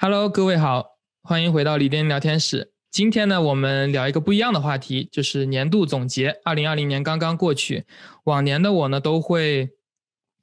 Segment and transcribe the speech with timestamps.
[0.00, 2.72] Hello，各位好，欢迎回到李电聊天室。
[2.88, 6.38] 今天呢，我们聊一个不一样的话题，就是年度总结。
[6.44, 7.84] 二零二零年刚刚过去，
[8.22, 9.68] 往年的我呢都会，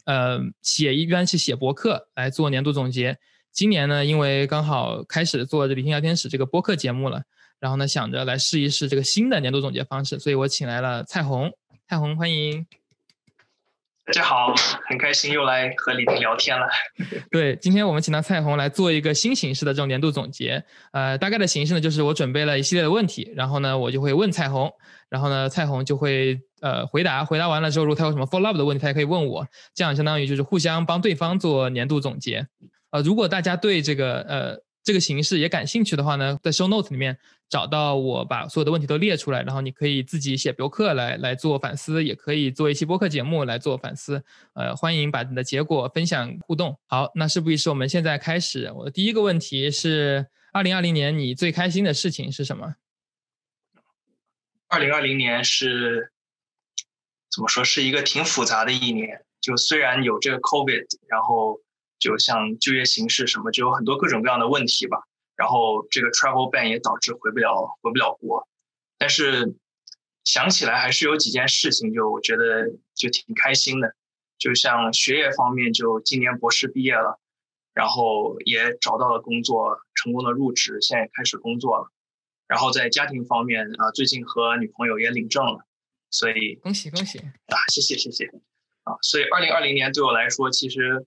[0.04, 3.18] 呃，写一般是写博客来做年度总结。
[3.54, 7.24] 今年呢，因为刚好开始做李天聊天室这个播客节目了，
[7.62, 11.50] 然后呢，想着来试一试这个新的年度总结方式，所以我请来了蔡红。
[11.88, 12.68] 蔡红，欢迎。
[14.06, 14.54] 大家好，
[14.88, 16.68] 很开心又来和李婷聊天了。
[17.32, 20.64] 对，今天我们请到蔡红来做一个新形式的这种年度总结。
[20.92, 24.72] 呃，大概的形式呢，就是我准备了一系列的问题，然后呢，我就会问蔡红，
[25.10, 27.26] 然后呢，蔡红就会呃回答。
[27.26, 29.48] 回答完了之后，如果他有什么 follow up 的问题，他也可以问我。
[29.74, 32.46] 这样相当于就是互相帮对方做年度总结。
[32.92, 34.56] 呃，如果大家对这个呃
[34.86, 37.18] 这个形式也感兴趣的话呢，在 show notes 里面。
[37.48, 44.24] 找到我把所有的问题都列出来，然后你可以自己写博客来来做反思，也可以做一期播客节目来做反思。
[44.54, 46.76] 呃，欢迎把你的结果分享互动。
[46.88, 48.72] 好，那事不宜迟，我们现在开始。
[48.76, 52.74] 我的第一个问题是：二零二零年你最开心的事情是什么？
[54.68, 56.12] 二零二零年是
[57.30, 57.64] 怎么说？
[57.64, 59.24] 是一个挺复杂的一年。
[59.40, 61.60] 就虽然有这个 COVID，然后
[62.00, 64.98] 就像就业形势什么，就有很多各种各样的问题吧。
[65.36, 68.48] 然后这个 travel ban 也导致回不了回不了国，
[68.98, 69.54] 但是
[70.24, 73.94] 想起来还是有几件事情，就我觉得就挺开心的。
[74.38, 77.20] 就像学业方面，就今年博士毕业了，
[77.74, 81.92] 然后也找到了工作，成功的入职，现在也开始工作了。
[82.48, 85.66] 然后在家庭方面啊，最近和女朋友也领证了，
[86.12, 87.58] 所以恭喜恭喜啊！
[87.74, 88.26] 谢谢谢谢
[88.84, 88.96] 啊！
[89.02, 91.06] 所以二零二零年对我来说，其实。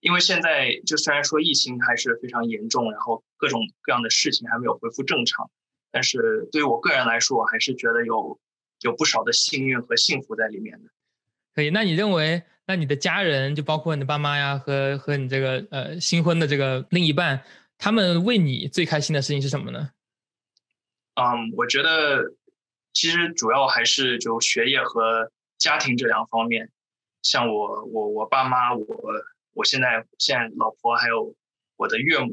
[0.00, 5.50] 因为现在就虽然说疫情还是非常严重，然后各种各样的事情还没有恢复正常，
[5.90, 8.38] 但是对于我个人来说，我还是觉得有
[8.82, 10.90] 有不少的幸运和幸福在里面的。
[11.52, 17.42] 可以，那你认为，那你的家人就包括你的爸妈呀，和和你这个呃新婚的这个另一半，
[17.76, 19.90] 他们为你最开心的事情是什么呢？
[21.16, 22.34] 嗯，我觉得
[22.92, 26.70] 其实主要还是就学业和家庭这两方面，
[27.22, 28.86] 像我我我爸妈我。
[29.58, 31.34] 我现在现在老婆还有
[31.76, 32.32] 我的岳母，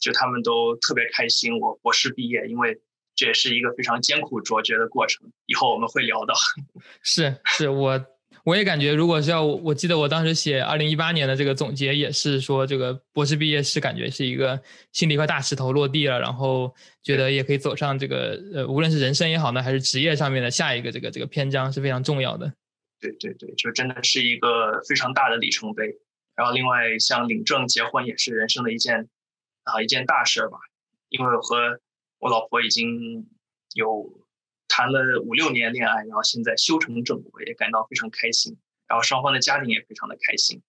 [0.00, 2.78] 就他们都特别开心我博士毕业，因为
[3.16, 5.28] 这也是一个非常艰苦卓绝的过程。
[5.46, 6.34] 以后我们会聊到。
[7.02, 8.06] 是是，我
[8.44, 14.62] 我也感觉，如果是要我记得我当时写二零一八年的这个总结，也是说这个博士毕业是感觉是一个
[14.92, 22.52] 心里一块大石头落地了，然后觉得也可以走上这个呃，无论是人生也好呢，还是职业上面的下一个这个这个篇章是非常重要的。
[23.00, 25.92] 对对对，就真的是一个非常大的里程碑。
[26.34, 29.08] 然后，另外像领证、结婚也是人生的一件
[29.64, 30.58] 啊一件大事吧。
[31.08, 31.78] 因为我和
[32.18, 33.28] 我老婆已经
[33.74, 34.26] 有
[34.66, 38.56] 谈了五六年恋爱，然后现在修成正果，也感到非常开心。
[38.88, 40.62] 然后双方的家庭也非常的开心。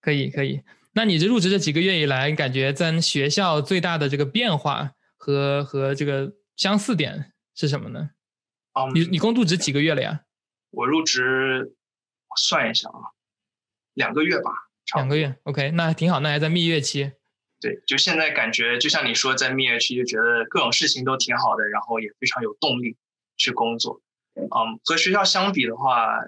[0.00, 0.62] 可以，可以。
[0.92, 8.10] 那你这入职这几个月以来，你感觉在学校最大的这个变化和和这个相似点是什么呢？
[8.72, 10.24] 啊，你你共入职几个月了呀？
[10.70, 11.74] 我入职，
[12.28, 13.12] 我算一下啊，
[13.94, 14.50] 两个月吧。
[14.96, 17.12] 两个月，OK，那还挺好，那还在蜜月期。
[17.60, 22.96] 对，就现在感觉，就像你说，在蜜月期就觉得各种事情都挺好的，然后也非常有动力
[23.36, 24.00] 去工作。
[24.34, 24.48] 嗯，
[24.84, 26.20] 和学校相比的话，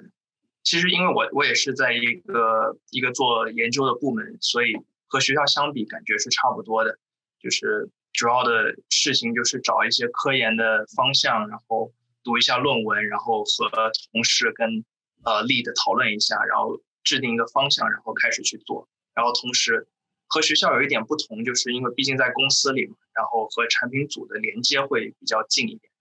[0.63, 4.75] 其实因为我我也是在一个一个做研究的部门，所以
[5.09, 6.99] 和学校相比，感觉是差不多的。
[7.41, 11.91] 就是主要的事情就是找一些科研的方向，然后
[12.23, 14.85] 读一下论文，然后和同事跟
[15.25, 16.79] 呃 lead 讨论一下，然后。
[17.05, 19.89] 制定一个方向，然后开始去做，然后同时
[20.27, 25.93] 和学校有一点不同，就是因为毕竟在公司里嘛，然后和产品组的连接会比较近一点，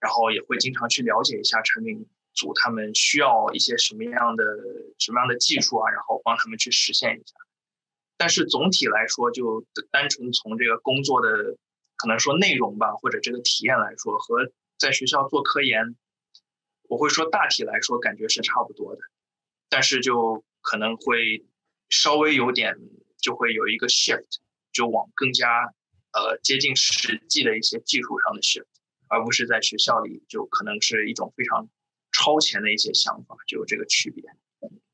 [0.00, 4.44] 然后也会经常去了解一下产品组他们需要一些什么样的
[4.98, 7.34] 什么样的技术啊，然后帮他们去实现一下。
[8.16, 11.56] 但是总体来说，就单纯从这个工作的
[11.96, 15.96] 可能说内容吧，或者这个体验来说，和在学校做科研，
[16.88, 19.02] 我会说大体来说感觉是差不多的。
[19.72, 21.42] 但是就可能会
[21.88, 22.76] 稍微有点，
[23.22, 24.36] 就会有一个 shift，
[24.70, 25.48] 就往更加
[26.12, 28.66] 呃接近实际的一些技术上的 shift，
[29.08, 31.66] 而不是在学校里就可能是一种非常
[32.12, 34.22] 超前的一些想法，就有这个区别。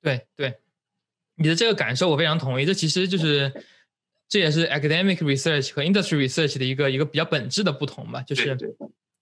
[0.01, 0.61] 对对，
[1.35, 2.65] 你的这个感受我非常同意。
[2.65, 3.53] 这其实就是
[4.29, 8.23] 这也是 academic research 和 industry research 的一个一个比较本质的不同吧。
[8.23, 8.57] 就是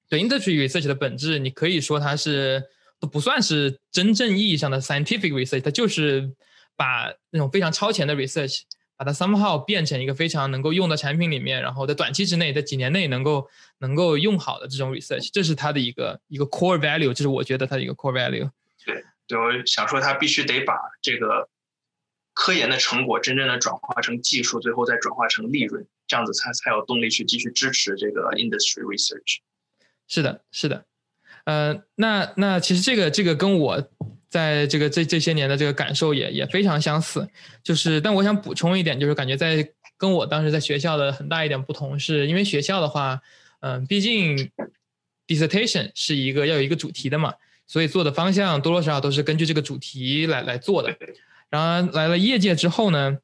[0.06, 2.62] 对 industry research 的本质，你可以说它是。
[2.98, 6.32] 都不算是真正意义上的 scientific research，它就是
[6.76, 8.62] 把那种非常超前的 research，
[8.96, 13.46] 把它 somehow 变成一个非常能够用到产品里面，然后在短期之内，在几年内能够
[13.78, 18.50] 能够用好的这种 research，这是它的一个一个 core value，这是我觉得它的一个 core value。
[18.84, 21.48] 对，对我想说，它必须得把这个
[22.32, 29.38] 科研的成果真正的转化成技术，最后再转化成利润，这样子才才有动力去继续支持这个 industry research。
[30.08, 30.86] 是的，是的，
[31.46, 33.80] 呃，那那其实这个这个跟我
[34.28, 37.26] 在这个这这些年的这个感受也也非常相似，
[37.62, 39.66] 就是但我想补充一点，就是感觉在
[39.96, 43.22] 跟我当时在学校的很大一点不同，是因为学校的话，
[43.60, 44.50] 嗯，毕竟
[45.28, 47.32] dissertation 是一个要有一个主题的嘛，
[47.68, 50.92] 所以做的方向多多少少都是根据这个主题来来做的。
[51.48, 53.18] 然而来了业界之后呢，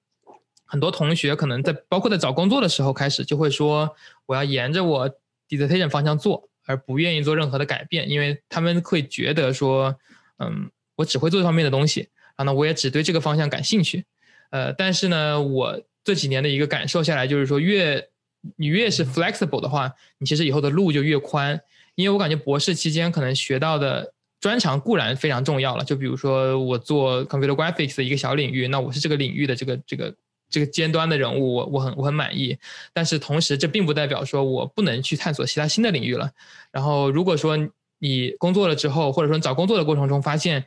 [0.65, 3.97] 很多同学可能在包括在找工作的时候开始就会说，
[4.27, 5.11] 我要沿着我
[5.49, 6.49] dissertation 方向做。
[6.67, 9.97] 而不愿意做任何的改变，因为他们会觉得说，
[10.39, 14.05] 嗯，我只会做这方面的东西，然后呢，我也只对这个方向感兴趣，
[14.51, 18.09] 呃，但是呢，我这几年的一个感受下来，就是说，越
[18.57, 21.61] 你越是 flexible 的话，你其实以后的路就越宽，
[21.95, 30.15] 因为我感觉博士期间可能学到的专长固然非常重要了，就比如说我做 computer graphics 的一个小领域，那我是这个领域的这个这个。
[30.53, 32.57] 这个尖端的人物，我我很我很满意，
[32.93, 36.31] 但是同时这并不代表说我不能去探索其他新的领域了。
[36.71, 37.59] 然后如果说
[37.99, 40.65] 你工作了之后，或者说找工作的过程中发现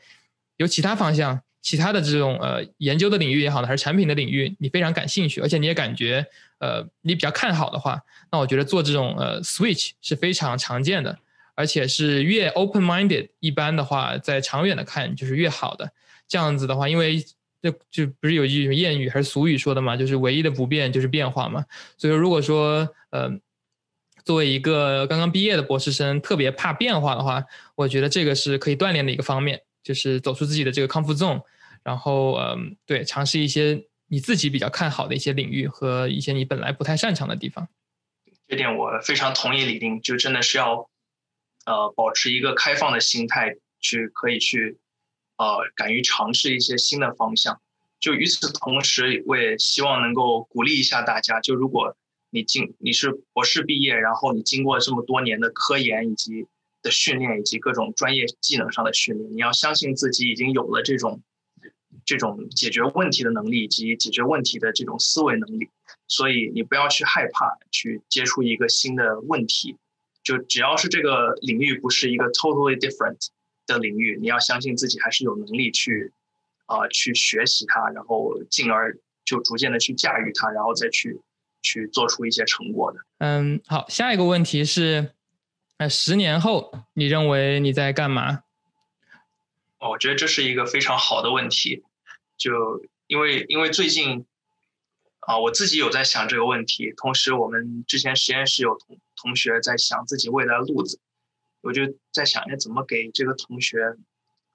[0.58, 6.26] 有其他方向、其他的这种呃研究的领域也好呢，还是产品的领域，你非常感兴趣，而且你也感觉
[6.60, 8.02] 呃你比较看好的话，
[8.32, 11.18] 那我觉得做这种呃 switch 是非常常见的，
[11.56, 15.92] 而且是越 open minded，一般的话在长远的看就是越好的。
[16.28, 17.24] 这样子的话，因为
[17.66, 19.98] 就就不是有一句谚语还是俗语说的嘛？
[19.98, 21.66] 就是唯一的不变就是变化嘛。
[21.98, 23.28] 所以说，如果说呃，
[24.24, 31.42] 作为一个刚刚毕业的博士生，特别怕变化的话，我觉得这个是可以锻炼的一个方面，就是走出自己的这个 comfort zone，
[31.84, 37.68] 然后嗯，对，尝试一些你自己比较看好的一些领域和一些你本来不太擅长的地方。
[38.48, 40.88] 这点我非常同意李丁，就真的是要
[41.66, 44.78] 呃保持一个开放的心态，去可以去。
[45.38, 47.60] 呃，敢于尝试一些新的方向。
[48.00, 51.40] 就与此同时，我也希望能够鼓励一下大家。
[51.40, 51.96] 就如果
[52.30, 56.46] 你经你是博士毕业，然后你经过这么多年的科研以及
[56.82, 61.22] 的训练，以及各种专业技能上的训练，你要相信自己已经有了这种
[62.06, 65.70] 这种解决问题的能力以及解决问题的这种思维能力。
[66.08, 69.78] 所以你不要去害怕去接触一个新的问题。
[70.24, 73.30] 就只要是这个领域不是一个 totally different。
[73.68, 76.12] 的领域，你要相信自己还是有能力去，
[76.66, 81.20] 啊，去学习它，然后进而就逐渐的去驾驭它，然后再去
[81.62, 83.00] 去做出一些成果的。
[83.20, 85.12] 嗯，好，下一个问题是，
[85.78, 88.42] 呃，十年后你认为你在干嘛？
[89.80, 91.84] 我觉得这是一个非常好的问题，
[92.38, 94.26] 就因为因为最近，
[95.20, 101.00] 啊，我自己有在想这个问题，同时我们之前实验室有同同学在想自己未来的路子。
[101.66, 101.82] 我就
[102.14, 103.98] 在想，哎，怎么给这个同学，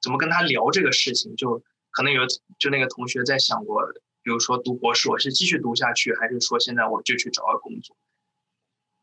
[0.00, 1.34] 怎么跟他聊这个事情？
[1.34, 1.60] 就
[1.90, 2.22] 可能有，
[2.56, 3.82] 就那个同学在想过，
[4.22, 7.96] 比如说读博士，我是继续读下去，还是说现在我就去找个工作？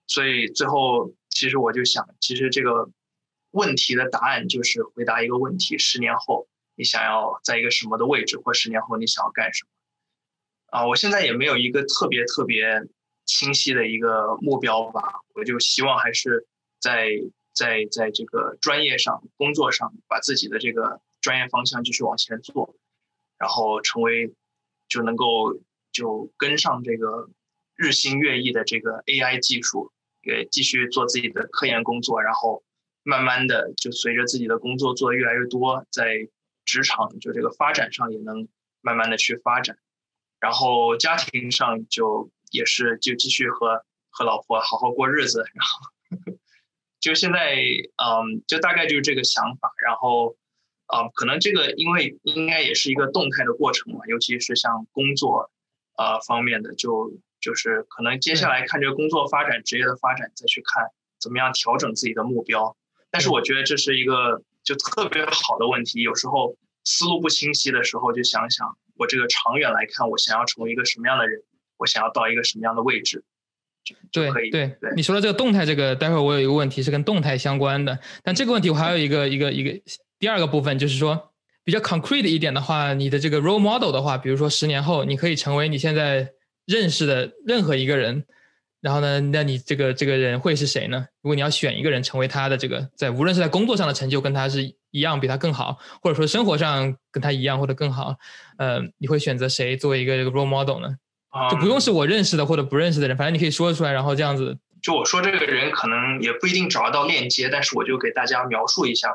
[0.07, 2.89] 所以最后，其实我就想，其实这个
[3.51, 9.69] 问题的答案就是回答一个问题：十年后你想要在一个什么的位置，或十年后你想要干什么？
[10.80, 12.88] 啊，我现在也没有一个特别特别
[13.25, 15.01] 清晰的一个目标吧，
[15.36, 16.48] 我就希望还是
[16.80, 17.10] 在。
[17.57, 22.75] 在在这个专业上、工作上，把自己的这个专业方向继续往前做，
[23.39, 24.31] 然后成为
[24.88, 25.59] 就能够
[25.92, 27.31] 就跟上这个
[27.75, 32.63] 日新月异的这个 AI 技术，也继续做自己的科研工作，然后
[33.01, 36.29] 慢慢的就随着自己的工作做的越来越多，在
[36.63, 38.48] 职场就这个发展上也能
[38.82, 39.79] 慢慢的去发展，
[40.39, 46.37] 然后家庭上就也是就继续和和老婆好好过日子，然后。
[47.08, 49.72] 就现在，嗯，就大概就是这个想法。
[49.82, 50.36] 然后，
[50.94, 55.50] 嗯，可能这个因为应该也是一个动态的过程嘛，尤其是像工作，
[55.96, 60.84] 呃方面的，就就是可能接下来看这个工作发展、职业的发展，再去看
[61.18, 62.76] 怎么样调整自己的目标。
[63.10, 66.02] 但是我觉得这是一个就特别好的问题。
[66.02, 71.42] 有时候思路不清晰的时候，就想想我这个长远来看，我想要成为一个什么样的人，
[71.78, 73.24] 我想要到一个什么样的位置。
[74.12, 79.79] 对对对，你说的这个动态，这个待会儿我有一个问题是跟动态相关的，但这个问题我还有一个一个一个
[80.20, 81.32] 第二个部分，就是说
[81.63, 86.29] 比较 concrete 一点的话，你的这个 role model 的话，比如说十年后你可以成为你现在
[86.65, 88.24] 认识的任何一个人，
[88.82, 91.06] 然后呢，那你这个这个人会是谁呢？
[91.22, 98.15] 如果你要选一个人成为他的这个，在无论是在工作上的成就跟他是一样，比他更好，或者说生活上跟他一样或者更好，
[98.58, 100.98] 呃，你会选择谁作为一个这个 role model 呢？
[101.50, 104.58] 就不用是我认识的或者不认识的人，反正你可以说出来，然后这样子。
[104.82, 109.10] 就我说这个人可能也不一定找得到链接，但是我就给大家描述一下。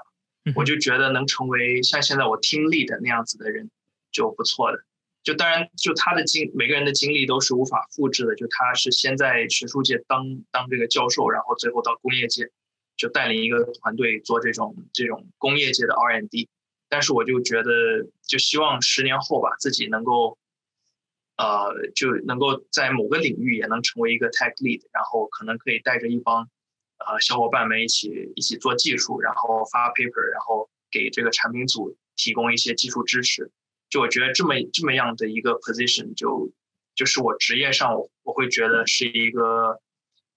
[0.57, 3.71] 我就觉得能成为像现在我听力的那样子的人
[4.11, 4.79] 就不错的。
[5.23, 8.35] 就当然，就他的经每个人的经历都是无法复制的。
[8.35, 12.51] 就他是先在学术界当当这个教授，然后最后到工业界，
[12.97, 16.49] 就带领一个团队做这种这种工业界的 R&D。
[16.89, 17.71] 但是我就觉得，
[18.27, 20.37] 就希望十年后吧，自己能够，
[21.37, 26.49] 呃，就能够在某个领域也能成为一个 tech lead，然后可能可以带着一帮
[26.99, 33.51] 呃小伙伴们一起一起做技术，然后发 paper，然后给这个产品组提供一些技术支持。
[33.89, 36.51] 就我觉得这么这么样的一个 position，就
[36.95, 39.81] 就是我职业上我我会觉得是一个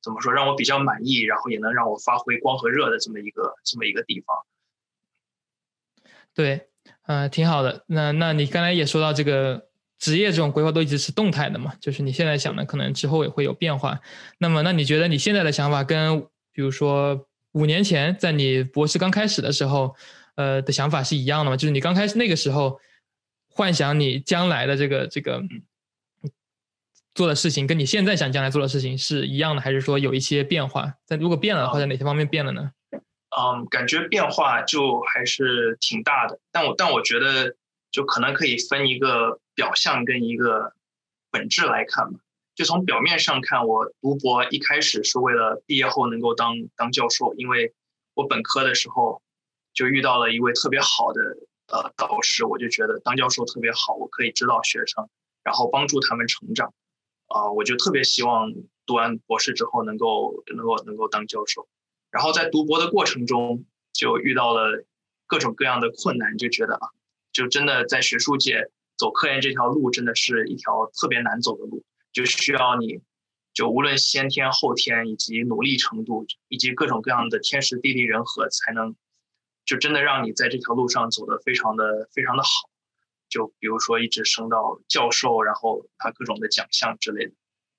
[0.02, 4.36] 怎么说让我比较满意，然后也能让我发挥光和热的这么一个这么一个地方。
[6.34, 6.68] 对，
[7.08, 7.86] 嗯，挺好的。
[7.88, 14.00] 那那你刚才也说到这个职业这种规划都一直是动态的嘛，就是你现在想的可能之后也会有变化。
[14.38, 16.20] 那么那你觉得你现在的想法跟
[16.52, 19.96] 比如说五年前在你博士刚开始的时候，
[20.36, 21.58] 呃的想法是一样的吗？
[21.58, 22.80] 就是你刚开始那个时候。
[23.58, 25.42] 幻想你将来的这个这个
[27.14, 30.94] 做的事情，跟你现在想将来做的事情是一样的，还是说有一些变化？
[31.08, 32.72] 但如果变了的话，在哪些方面变了呢？
[32.92, 36.38] 嗯，感觉变化就还是挺大的。
[36.52, 37.56] 但我但我觉得，
[37.92, 40.74] 就可能可以分一个表象跟一个
[41.32, 42.20] 本质来看吧。
[42.54, 47.74] 就从表面上看，我读博一开始是为了毕业后能够当当教授，因为
[48.14, 49.22] 我本科的时候
[49.74, 51.22] 就遇到了一位特别好的。
[51.68, 55.10] 呃，导师我就觉得当教授特别好，我可以指导学生，
[55.44, 56.72] 然后帮助他们成长。
[57.26, 58.54] 啊，我就特别希望
[58.86, 61.68] 读完博士之后能够能够能够当教授。
[62.12, 64.86] 然后在读博的过程中，就遇到了
[65.26, 66.90] 各种各样的困难，就觉得啊，
[67.32, 73.02] 就真的在学术界走科研这条路，真的是一条特别难走的路，就需要你，
[73.54, 78.96] 就无论先天后天以及努力程度，以及各种各样的天时地利人和，才能。
[79.66, 82.70] 就真的让你在这条路上走得非常的非常的好，
[83.28, 87.34] 就比如说一直升到教授，然后拿各种的奖项之类的，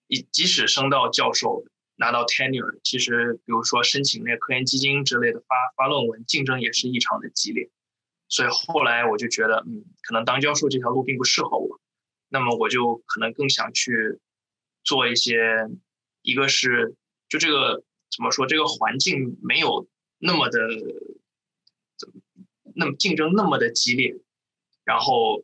[0.08, 7.70] 一即使升到教授拿到 tenure，其实比如说申请那科研基金之类的发发论文，竞争也是异常的激烈，
[8.28, 11.80] 所以后来我就觉得，嗯，可能当教授这条路并不适合我，
[12.28, 14.18] 那么我就可能更想去
[14.85, 15.37] 做一些，
[16.23, 16.95] 一个是
[17.28, 17.83] 就这个
[18.14, 19.87] 怎么说，这个环境没有
[20.18, 20.59] 那么的。
[22.78, 24.14] 那么竞争那么的激烈，
[24.85, 25.42] 然后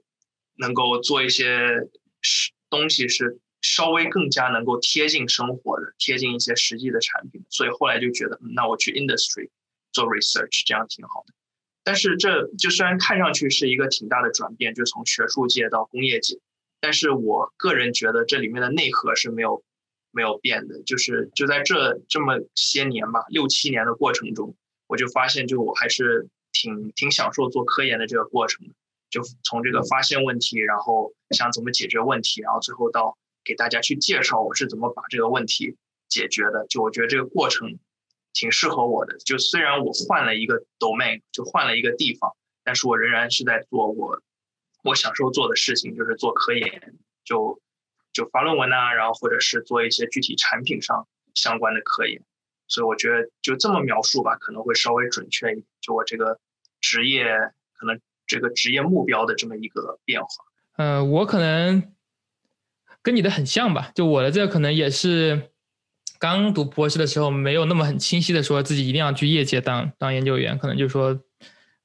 [0.56, 1.88] 能够做一些
[2.20, 9.48] 是东西是稍微更加能够贴近生活的，贴近一些实际的产品，所以后来就觉得，那我去 industry
[9.92, 11.32] 做 research 这样挺好的。
[11.84, 16.38] 但是这就虽然看上去是一个挺大的转变，就从学术界到工业界，
[16.80, 19.62] 但是我个人觉得这里面的内核是没有
[20.10, 24.54] 没有变的，就是就在这这么些年吧，六七年的过程中，
[24.86, 26.28] 我就发现，就我还是。
[26.54, 28.74] 挺挺享受做科研的这个过程的，
[29.08, 35.76] 就从这个发现问题，然后想怎么解决问题，然后最后到给大家去介绍我是怎么把这个问题
[36.10, 36.66] 解决的。
[36.68, 37.78] 就我觉得这个过程
[38.32, 39.16] 挺适合我的。
[39.18, 42.32] 就虽然我换了一个 domain，就换了一个地方，
[42.64, 44.22] 但是我仍然是在做我
[44.82, 47.60] 我享受做的事情，就是做科研，就
[48.12, 52.22] 就发论文呐，然后或者是做一些具体产品上相关的科研。
[52.68, 55.66] 所以我觉得就这么描述吧，可能会稍微准确一点。
[55.80, 56.38] 就我这个
[56.80, 57.26] 职业，
[57.74, 60.28] 可能这个职业目标的这么一个变化。
[60.76, 61.92] 呃，我可能
[63.02, 63.92] 跟你的很像吧。
[63.94, 65.51] 就我的这个可能也是
[66.22, 71.18] 刚读博士的时候，没有那么很清晰的说自己一定要去业界当当研究员，可能就说，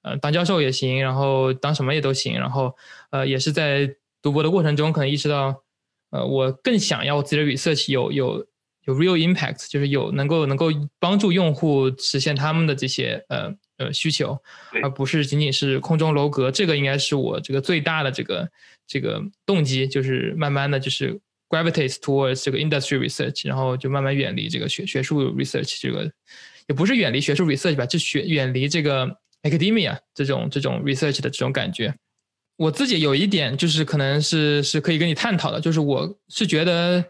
[0.04, 2.36] 呃，当教授也行，然后当什么也都行。
[2.36, 2.76] 然后，
[3.10, 3.90] 呃，也是在
[4.22, 5.64] 读博的过程中，可能意识到，
[6.12, 8.48] 呃，我更想要自己的 research 有有。
[8.88, 10.68] 有 real impact，就是有能够能够
[10.98, 14.42] 帮助用户实现他们的这些呃呃需求，
[14.82, 16.50] 而不是仅仅是空中楼阁。
[16.50, 18.50] 这个应该是我这个最大的这个
[18.88, 26.12] 这个动机，就是慢慢的就是 gravitates towards 这个 industry research，然后就慢慢远离这个学学术 research 这个，
[26.68, 29.08] 也不是远离学术 research 吧，就学远离这个
[29.44, 31.94] academia 这种这种 research 的这种感觉。
[32.58, 37.06] 我自己有一点就是可能是是可以跟你探讨的，就是我是觉得。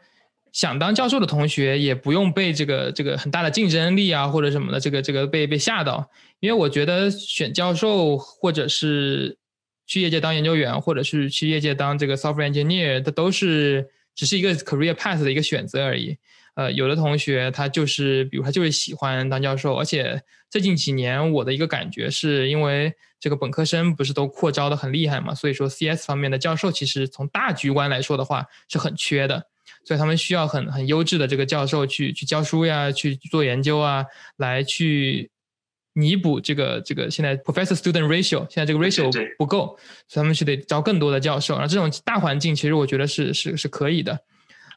[0.54, 9.38] 想当教授的同学也不用被这个这个很大的竞争力啊或者什么的这个这个被被吓到，因为我觉得选教授或者是
[9.86, 16.18] 去业界当研究员，或者是去业界当这个 software engineer，它都是只是一个 career path 的一个选择而已。
[16.56, 29.48] 呃，有的同学他就是比如他就是喜欢当教授，而且最近几年我的一个感觉是因为这个本科生不是都扩招的很厉害嘛，所以说 CS 方面的教授其实从大局观来说的话是很缺的。
[29.84, 34.06] 所以他们需要很很优质的这个教授去去教书呀，去做研究啊，
[34.38, 35.30] 来去
[35.98, 39.76] 弥补这个这个现在 professor student ratio，现在这个 ratio 不够，
[40.08, 41.56] 所以他们是得招更多的教授。
[41.56, 44.20] 然后这种大环境，其实我觉得是是是可以的。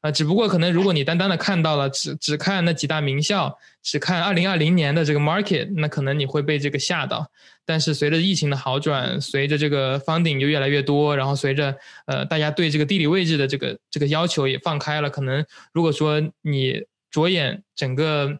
[0.00, 7.30] 啊，只不过可能如果你单单的看到了只只看那几大名校，只看二零二零年的这个 market，那可能你会被这个吓到。
[7.66, 18.38] 但是随着疫情的好转，随着这个 funding 就越来越多，然后随着呃大家对这个地理位置的这个这个要求也放开了，可能如果说你着眼整个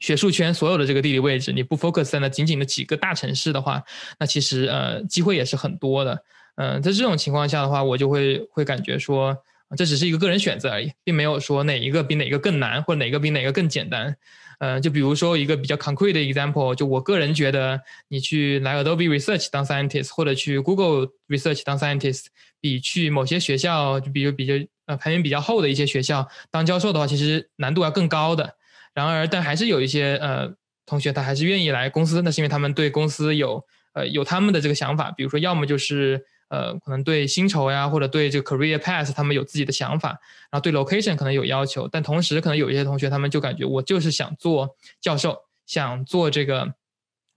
[0.00, 3.80] 学术圈所有的这个地理位置，你不 focus 在那仅仅的几个大城市的话，
[4.18, 6.24] 那其实呃机会也是很多的。
[6.56, 9.36] 嗯，在这种情况下的话，我就会会感觉说。
[9.76, 14.16] 这只是一个个人选择而已，并没有说哪一个比哪个更难，或者哪个比哪个更简单。
[14.58, 22.24] 呃，就比如说一个比较 concrete 的 example，就我个人觉得，你去来 Adobe Research 当 scientist，或者去 Google Research 当 scientist，
[22.60, 24.54] 比去某些学校，就比如比较
[24.86, 28.56] 呃排名比较后的一些学校当教授的话，其实难度要更高的。
[28.94, 30.52] 然而，但还是有一些呃
[30.86, 36.24] 同学他还是愿意来公司，那是因为他们对公司有呃有他们的这个想法，比如说要么就是。
[36.50, 40.18] 呃，可能对薪酬呀，或者对这个 career path，他们有自己的想法，
[40.50, 46.74] 然后对 location 可能有要求，但同时可能有一些同学，他们就感觉我就是想做教授，想做这个。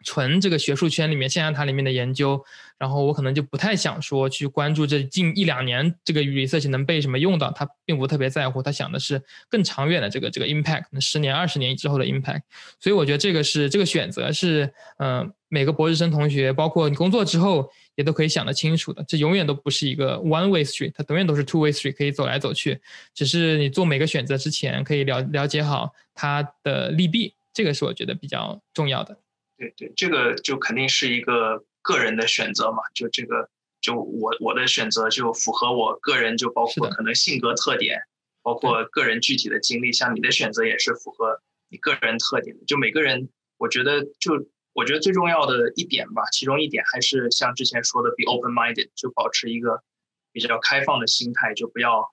[0.04, 2.44] 纯这个学术圈里面象牙塔里面的研究，
[2.84, 12.42] 然后我可能就不太想说去关注这近一两年这个 research 能被什么用到，他并不特别在乎，他想的是更长远的这个这个 impact，十年二十年之后的 impact。
[12.82, 22.82] 所以我觉得这个是这个选择是，嗯，每个博士生同学，包括你工作之后也都可以想得清楚的，这永远都不是一个 one way street，它永远都是 two way street，可以走来走去。
[23.14, 29.18] 只是你做每个选择之前，可以了了解好它的利弊，这个是我觉得比较重要的。
[29.58, 33.50] 对对，这个就肯定是一个个人的选择嘛，就这个
[33.82, 38.00] 就我我的选择就符合我个人，就包括可能性格特点，
[38.42, 39.92] 包括个人具体的经历。
[39.92, 42.64] 像你的选择也是符合你个人特点的。
[42.66, 49.84] 就每个人，我觉得就我觉得最重要的一点吧，其中一点还是像之前说的，be open minded，就保持一个
[50.32, 52.10] 比较开放的心态，就不要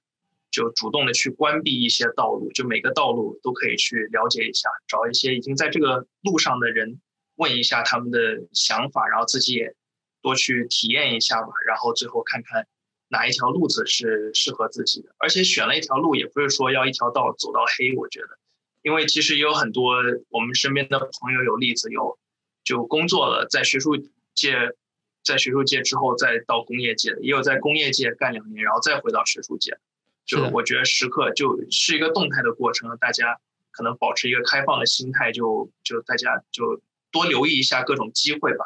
[0.51, 7.01] 就主动的去关闭一些道路，就每个道路都可以去了解一下，找一些已经在这个路上的人。
[7.41, 8.19] 问一下他们的
[8.53, 9.75] 想法，然后自己也
[10.21, 12.67] 多去体验一下吧，然后最后看看
[13.09, 15.09] 哪一条路子是适合自己的。
[15.17, 17.97] 而且选了一条路，也不是说要一条道走到黑。
[17.97, 18.39] 我觉得，
[18.83, 19.95] 因为其实也有很多
[20.29, 22.19] 我们身边的朋友有例子，有
[22.63, 23.97] 就工作了，在学术
[24.35, 24.77] 界，
[25.25, 29.79] 在学术界之后再到工业界的，也有在工业界干两年，然后再回到学术界。
[30.27, 36.83] 就我觉得时刻就是一个动态的过程，大家可能保持一个开放的心态，就就大家就。
[37.11, 38.65] 多留意一下各种机会吧，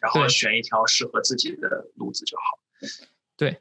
[0.00, 2.42] 然后选一条适合自己的路子就好。
[3.36, 3.58] 对，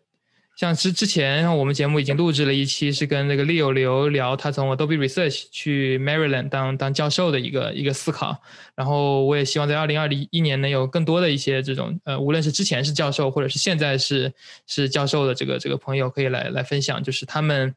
[0.57, 8.41] 像之之前我们节目已经录制了一期，是跟那个 Leo 刘聊他从 Adobe Research 去 Maryland 当当教授的一个一个思考。
[8.73, 14.33] 然后我也希望在二零二零一年能有更多的一些这种呃，无论是之前是教授，或者是现在是
[14.65, 17.75] 是教授的这个这个朋友，可以来来分享，就是他们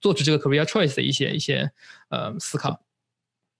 [0.00, 1.70] 做出这个 career choice 的一些一些
[2.10, 2.83] 呃思考。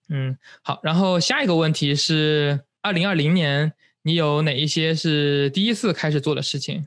[0.08, 0.80] 嗯，好。
[0.82, 6.86] 然后下一个问题是，二零二零年你有哪一些是第一次开始做的事情？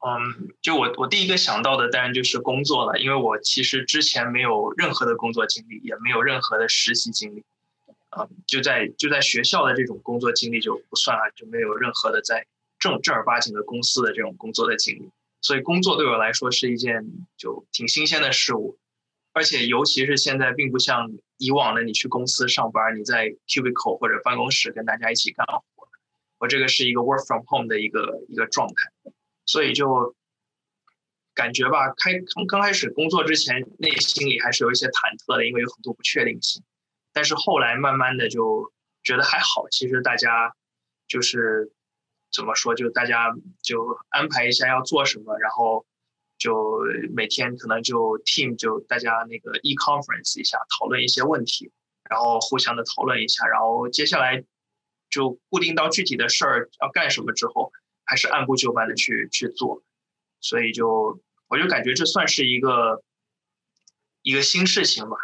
[0.00, 7.42] 嗯，就我我第一个想到的当然就是工作了，因为我其实之前没有任何的工作经历，也没有任何的实习经历。
[8.18, 12.46] 嗯，就在就在学校的这种工作经历就不算了，就没有任何的在
[12.78, 15.08] 正正儿八经的公司的这种工作的经历。
[15.40, 17.04] 所以工作对我来说是一件
[17.36, 18.76] 就挺新鲜的事物。
[19.32, 25.88] 而且，尤其是现在，并不像以往的你去公司上班，你在 cubicle 或者办公室跟大家一起干活。
[26.38, 29.12] 我这个是一个 work from home 的一个一个状态，
[29.44, 30.14] 所以就
[31.34, 36.62] 感觉吧，开刚刚开始工作之前，内心里还是有一些忐忑的，因为有很多不确定性。
[37.12, 38.72] 但是后来慢慢的就
[39.02, 40.54] 觉得还好，其实大家
[41.08, 41.72] 就是
[42.32, 45.84] 怎么说，就大家就安排一下要做什么，然后。
[46.38, 46.82] 就
[47.14, 51.72] 每天可能就 team 就大家那个 e conference 一下讨论一些问题，
[52.10, 54.44] 然后互相的讨论一下，然后接下来
[55.08, 57.72] 就固定到具体的事儿要干什么之后，
[58.04, 59.82] 还是按部就班的去去做，
[60.40, 61.18] 所以就
[61.48, 63.02] 我就感觉这算是一个
[64.20, 65.16] 一个新事情吧。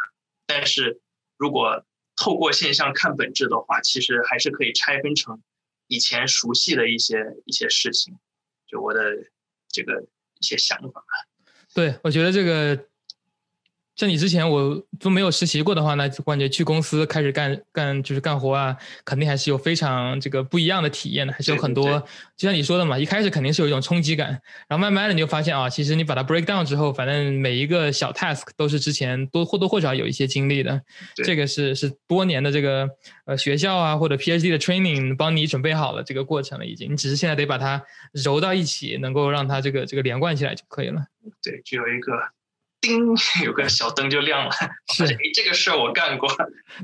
[0.47, 0.99] 但是
[1.37, 5.43] 如果透过现象看本质的话，其实还是可以拆分成
[5.87, 8.17] 以前熟悉的一些一些事情，
[8.65, 9.29] 就我的
[9.69, 10.07] 这个。
[10.43, 11.01] 一些想法，
[11.73, 12.77] 对我觉得这个
[13.95, 18.75] 像你之前我都没有实习过的话，那感觉去公司开始干干就是干活啊，
[19.05, 21.99] 肯定还是有非常这个不一样的体验的，还是有很多。
[22.35, 24.29] 就像你说的嘛，一开始肯定是有一种冲击感，
[24.67, 30.81] 然后慢慢的你就发现啊，其实你把它 break down 之后，反正每一个小 task 都是之前多或多或少有一些经历的。
[31.23, 32.89] 这个是是多年的这个
[33.25, 41.05] 呃学校啊或者 PhD 的 training 帮你准备好了这个过程了，已经，你只是现在得把它揉到一起，能够让它这个这个连贯起来就可以了。
[41.43, 42.11] 对，就有一个。
[42.83, 43.15] 叮，
[43.45, 44.51] 有个小灯就亮了。
[44.93, 46.29] 是，哎，这个事儿我干过。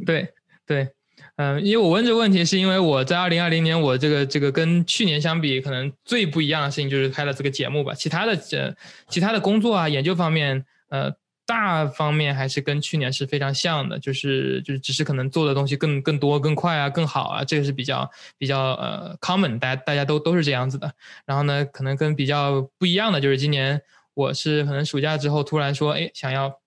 [0.06, 0.30] 对
[0.66, 0.88] 对，
[1.36, 7.94] 嗯，因为我问这个问题，是因为我在二零二零年，我这个这个跟去年相比，可能最不一样的事情就是开了这个节目吧。
[7.94, 8.74] 其他的呃，
[9.10, 11.12] 其他的工作啊，研究方面，呃，
[11.46, 20.90] 大方面还是跟去年是非常像的，就是就是只是可能做的东西更更多、更快啊、更好啊，这个是比较比较呃 common，大家大家都都是这样子的。
[21.26, 23.82] 然后呢，可能跟比较不一样的就是今年。
[24.20, 26.60] 我是可能暑假之后突然说，哎，想要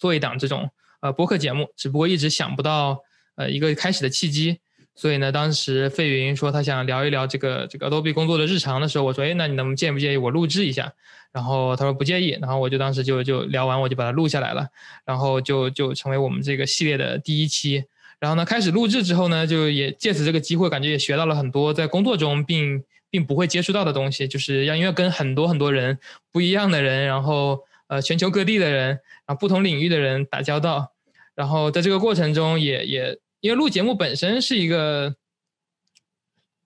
[0.00, 0.68] 做一档这种
[1.00, 2.98] 呃播客节目，只不过一直想不到
[3.36, 4.58] 呃一个开始的契机。
[4.96, 10.92] 所以呢，当时费云说他想聊一聊这个这个 Adobe 工作的日常的时候，我说，哎，那你能介不介意我录制一下？
[11.30, 14.66] 然后他说不介意，然后我就当时就就聊完，我就把它录下来了，
[15.04, 17.84] 然后就就成为我们这个系列的第一期。
[18.18, 22.82] 然后呢，开始录制之后呢，就也借此这个机会，感觉也学到了很多在工作中并。
[23.12, 25.98] 并不会接触到的东西，就是要因为跟很多很多人
[26.32, 28.88] 不一样的人，然后呃全球各地的人，
[29.26, 30.92] 然后不同领域的人打交道，
[31.34, 35.14] 然后在这个过程中也也因为录节目本身是一个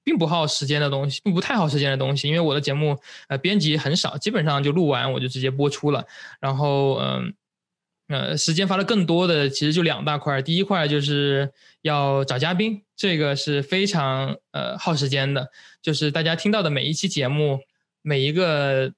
[0.04, 2.96] 并不耗时间的东西，并不太耗时间的东西，因为我的节目
[3.28, 6.06] 呃编辑很少，基本上就录完我就直接播出了，
[6.40, 7.34] 然后嗯。
[8.08, 15.50] 呃时间花的更多的其实就两大块，第一块就是要找嘉宾，这个是非常呃耗时间的。
[15.82, 17.58] 就是大家听到的每一期节目，
[18.02, 18.92] 每一个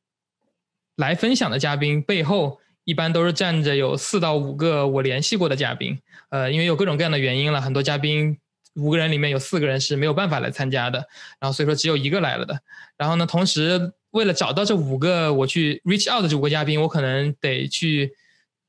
[0.97, 5.99] 来分享的嘉宾背后，一般都是站着有四到五个我联系过的嘉宾。
[6.29, 8.37] 呃，因为有各种各样的原因了，很多嘉宾
[8.75, 10.99] 五个人里面有四个人是没有办法来参加的，
[11.41, 12.61] 然后所以说只有一个来了的。
[12.99, 18.13] 然后呢，同时为了找到这五个我去 reach out 的这五个嘉宾，我可能得去。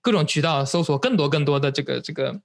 [0.02, 2.40] 各种渠道搜索更多更多的这个这个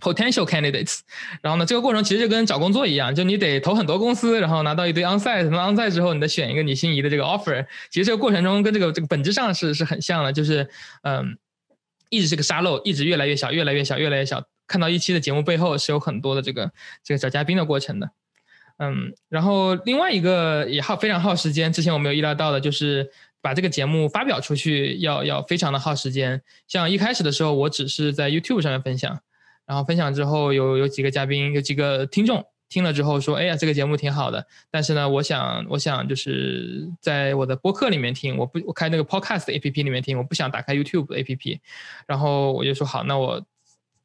[0.00, 1.00] potential candidates，
[1.42, 7.66] 然后呢，这个过程其实就跟找工作一样，就你得投很多公司，然后拿到一堆 onsite，什么 onsite 之后，你再选一个你心仪的这个 offer。
[7.90, 10.66] 其实这个过程中跟这个这个本质上是是很像的，就是
[11.02, 11.36] 嗯，
[12.08, 14.42] 一直是个沙漏，一直越来越小，越来越小，越来越小。
[14.66, 16.72] 看到一期的节目背后是有很多的这个
[17.04, 18.10] 这个找嘉宾的过程的，
[18.78, 23.10] 嗯，然后另外一个也耗非常耗时间，之前我没有意料到的就是。
[23.42, 29.20] 把这个节目发表出去要要非常的耗时间，像一开始的时候，我只是在 YouTube 上面分享，
[29.66, 41.58] 然后分享之后有有几个嘉宾，有几个听众听了之后说，哎呀，这个节目挺好的，但是呢，我想我想就是在我的播客里面听，我不我开那个 Podcast APP 里面听，我不想打开 YouTube APP，
[42.06, 43.44] 然后我就说好，那我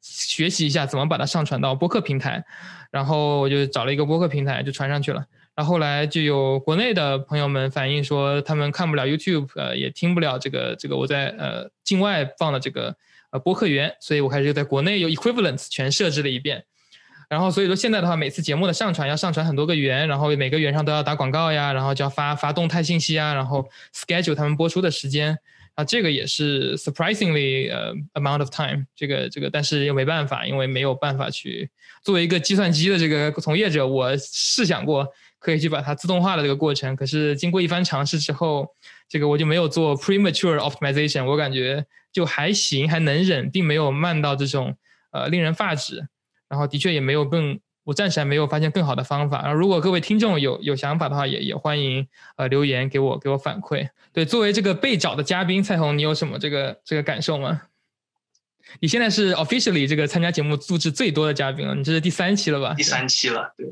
[0.00, 2.44] 学习一下怎么把它上传到播客平台，
[2.90, 5.26] 然后我就找了一个播客平台就传上去了。
[5.56, 12.94] 然后后来就有国内的朋友们反映说，他们看不了 YouTube，呃，也听不了这个这个我在呃境外放的这个
[13.30, 16.62] 呃播客源，所以我开始就在国内有 equivalents 全设置了一遍。
[17.30, 25.38] 然后所以说现在的话，每次节目的上传要上传很多个源，然后每个源上都要打广告呀，然后就要发发动态信息啊，然后 schedule 他们播出的时间
[25.74, 31.70] 啊，这个也是 surprisingly 呃 amount of time，这个这个，但是又没办法，因为没有办法去
[32.02, 35.10] 作为一个计算机的这个从业者，我试想过。
[35.38, 38.68] 可以去把它自动化的这个过程，可是经过一番尝试之后，
[39.08, 44.76] 这个我就没有做 premature optimization，我感觉就还行，还能忍，并没有慢到这种
[45.12, 46.06] 呃令人发指。
[46.48, 49.42] 然后的确也没有更，我暂时还没有发现更好的方法。
[49.42, 53.88] 然后如果各位听众有有想法的话，也也欢迎呃留言给我给我反馈。
[54.12, 57.62] 对，作为这个被找的嘉宾，蔡红，你有什么这个这个感受吗？
[58.80, 62.74] 你现在是 officially 这个参加节目录制最多的嘉宾了，你这是第三期了吧？
[62.74, 63.66] 第三期了，对。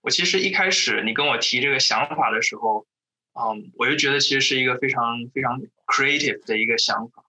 [0.00, 2.86] 我其实一开始你跟我提这个想法的时候，
[3.34, 7.24] 嗯，我就觉得其实是一个非常非常 creative 的一个想法，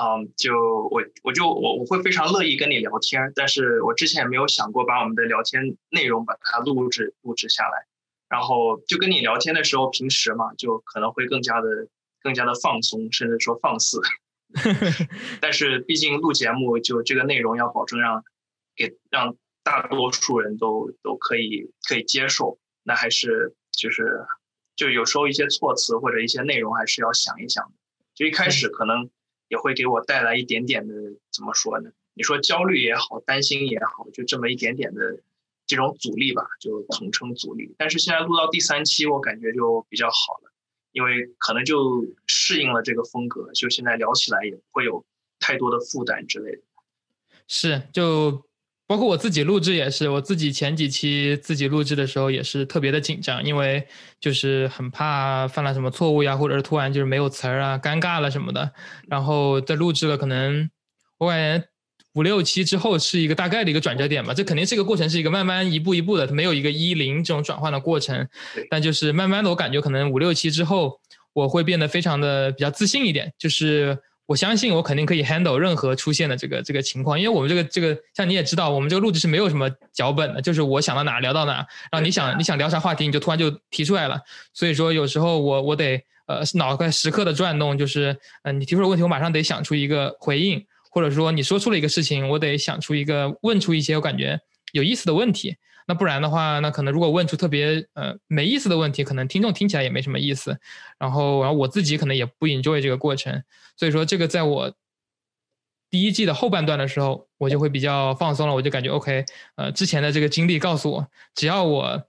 [0.00, 0.54] 嗯，就
[0.90, 7.86] 我我就我我会非常乐意跟你聊天，但是我之前也没有想过把我们的聊天内容把它录制录制下来，
[8.28, 11.88] 然后就跟你聊天的时候，平时嘛，就可能会更加的
[12.22, 14.00] 更加的放松，甚至说放肆，
[15.42, 18.24] 但是毕竟录节目就这个内容要保证让
[18.76, 19.36] 给让。
[19.68, 24.24] 大多数人都都可以可以接受，那还是就是
[24.76, 27.70] 就有时候一些措辞或者一些内容还是要想一想。
[28.14, 29.10] 就一开始可能
[29.48, 30.94] 也会给我带来一点点的
[31.30, 31.90] 怎么说呢？
[32.14, 35.20] 你说焦虑也好，担心也好，就这么一点点的
[35.66, 37.74] 这种阻力吧，就统称阻力。
[37.76, 40.50] 但是现在录到第三期，我感觉就比较好了，
[40.92, 45.04] 因为可能就适应了这个风格，就现在聊起来也不会有
[45.38, 46.62] 太多的负担之类的。
[47.46, 48.44] 是，就
[48.88, 53.86] 包括我自己录制也是，我自己前几期自己录制的时候也是特别的紧张，因为
[54.18, 58.72] 就是很怕犯了什么错误呀，或者是突然就是没有词儿啊，尴尬了什么的。
[59.06, 60.70] 然后在录制了可能
[61.18, 61.68] 我感觉
[62.14, 68.26] 五六期之后是一个大概的一个转折点吧，这肯定是一个过程，是一个慢慢一步一步的，它没有一个一零这种转换的过程。
[68.70, 70.98] 但就是慢慢的，我感觉可能五六期之后，
[71.34, 73.98] 我会变得非常的比较自信一点，就是。
[74.28, 81.54] 我相信我肯定可以 handle 任何出现的这个这个情况，因为我们这个这个像你也知道，我们这个录制是没有什么脚本的，就是我想到哪聊到哪，
[81.90, 84.20] 然后你想你想聊啥话题，你就突然就提出来了。
[84.52, 94.38] 所以说有时候我我得呃脑袋时刻的转动，就是嗯你提出的问题，我马上得想出一个回应，或者说你说出了一个事情，我得想出一个问出一些我感觉
[94.72, 95.56] 有意思的问题。
[95.88, 100.60] 那不然的话，那可能如果问出特别呃没意思的问题，可能听众听起来也没什么意思。
[100.98, 103.42] 然后，然后我自己可能也不 enjoy 这个过程。
[103.74, 104.74] 所以说，这个在我
[105.88, 108.54] 第一季的后半段的时候，我就会比较放松了。
[108.54, 109.24] 我就感觉 OK，
[109.56, 112.06] 呃，之前的这个经历告诉我，只要我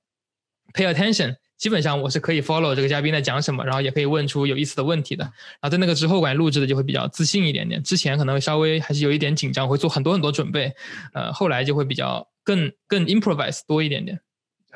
[0.74, 5.24] pay attention，基本上我是可以 follow 这个嘉宾在讲什么，然后也可以问出有意思的问题的。
[5.26, 7.84] 然后在那个之后，馆录制的就会比较自信一点点。
[7.84, 10.74] 之前可能会稍微还是有一点紧张，会做很多很多准备。
[11.13, 12.28] 呃，后来就会比较。
[12.41, 14.19] 更更 improvise 多一点点，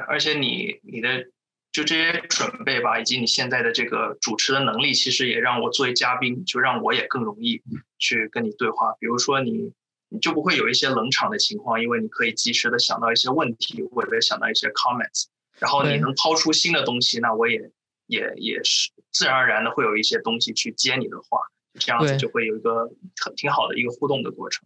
[0.08, 1.26] 而且你你的
[1.72, 7.63] 就这些准备吧，以及你现在的这个主持的能力，其实也让我作为嘉宾，就让我也更容易
[7.98, 8.93] 去跟你对话。
[9.00, 9.72] 比如说你
[10.10, 15.24] 你就不会有一些冷场的情况，因为你可以及时的想到一些问题，或者想到一些 comments，
[15.60, 17.72] 然后你能抛出新的东西，那我也
[18.08, 21.39] 也也是自然而然的会有一些东西去接你的话，
[21.80, 22.89] 这样子就会有一个
[23.24, 24.66] 很挺好的一个互动的过程。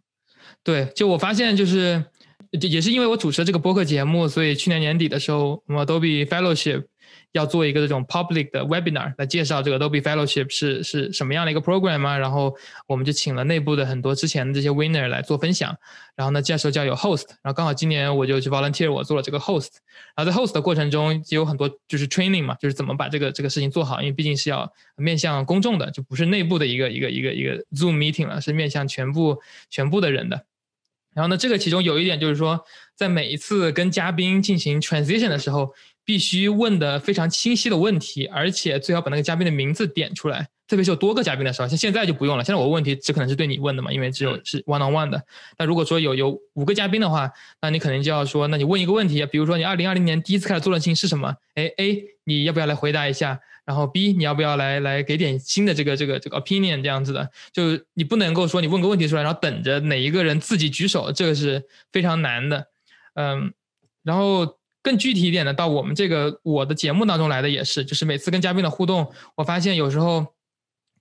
[0.62, 2.04] 对，就我发现就是。
[2.62, 6.86] 也是因为我主持这个播客节目，所以去年年底的时候，我们 Adobe Fellowship
[7.32, 12.16] 要做一个这种 public 的 webinar 来介绍这个 Adobe Fellowship 是是什么样的一个 program 啊。
[12.16, 15.76] 然后我们就请了内部的很多之前的这些 winner 来做分享。
[16.16, 17.28] 然后呢，这时候就要有 host。
[17.42, 19.68] 然后刚好今年我就去 volunteer，我做了这个 host。
[20.16, 24.00] 然后在 host 的过程中，就有很多就是 training 嘛，就是怎么把这个这个事情做好。
[24.00, 29.38] 因为毕竟是要面向公众的，就不是内部的一个一个一个一个 Zoom meeting 了，是面向全部
[29.70, 30.44] 全部的人的。
[31.14, 32.64] 然后呢，这个其中有一点就是说，
[32.94, 35.74] 在每一次跟嘉宾进行 transition 的时候，
[36.08, 40.48] 必须问的非常清晰的问题，而且最好把那个嘉宾的名字点出来。
[40.66, 42.42] 特别是有多个嘉宾的时候，像现在就不用了。
[42.42, 45.22] 现在我问题只可能是对你问的嘛，因为只有是 one on one 的。
[45.58, 51.34] 那如果说有有五个嘉宾的话，那你可能就要说，那你问一个问题，比如说你二零二零年第一次开始做的事情是什么？
[51.54, 53.38] 哎，A，你要不要来回答一下？
[53.66, 57.30] 然后 B，你要不要来来给点新的这个这个这个 opinion 这样子的？
[57.52, 62.66] 就你不能够说你问个问题出来，然后等着哪一个人自己举手，这个是非常难的。
[63.14, 63.52] 嗯，
[64.02, 64.57] 然后
[64.88, 70.26] 更具体一点的，到我们这个我的节目当中来的也是，就是每次跟嘉宾的互动，我发现有时候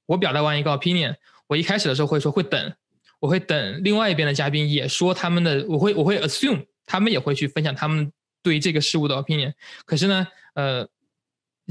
[0.06, 1.16] 我表达完一个 opinion，
[1.48, 2.74] 我一开始的时候会说会等，
[3.22, 8.12] 我会等另外一边的嘉宾也说他们的，我会我会 assume 他们也会去分享他们
[8.44, 9.54] 对于这个事物的 opinion。
[9.86, 10.90] 可是呢，呃。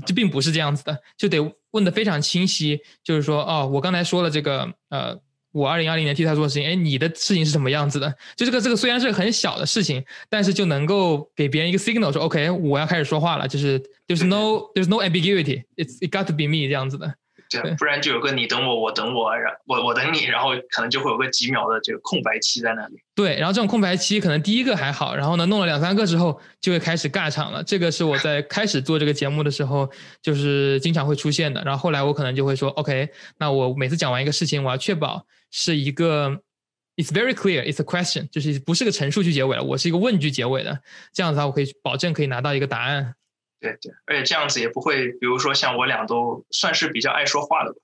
[0.05, 5.19] 这并不是这样子的，就得问的非常清晰，就是说，哦，我刚才说了这个，呃，
[5.57, 8.15] 我二零二零年替他做的事情，哎，你的事情是什么样子的？
[8.37, 17.15] 就这个，这个虽然是很小的事情，但是就能够给别人一个 signal，说，OK，我要开始说话了，就是 there's no，there's no ambiguity，it's it got to be me 这样子的。
[17.49, 22.97] 对，不然就有个你等我，我等我，然我我等你，然后可能就会有个几秒的这个空白期在那里。
[23.15, 27.63] 对，然后这种空白期可能第一个还好，然后呢弄了两三个之后就会开始尬场了。
[27.63, 29.89] 这个是我在 开始做这个节目的时候
[30.21, 31.63] 就是经常会出现的。
[31.63, 36.41] 然后后来我可能就会说，OK，那我每次讲完一个事情，我要确保是一个
[36.97, 40.81] It's very clear, it's a question，就是不是个陈述句结尾了，我是一个问句结尾的。
[41.13, 43.15] 这样子的话，我可以保证可以拿到一个答案。
[43.61, 47.77] 对对，而且这样子也不会，比如说像我俩都算是比较爱说话的吧，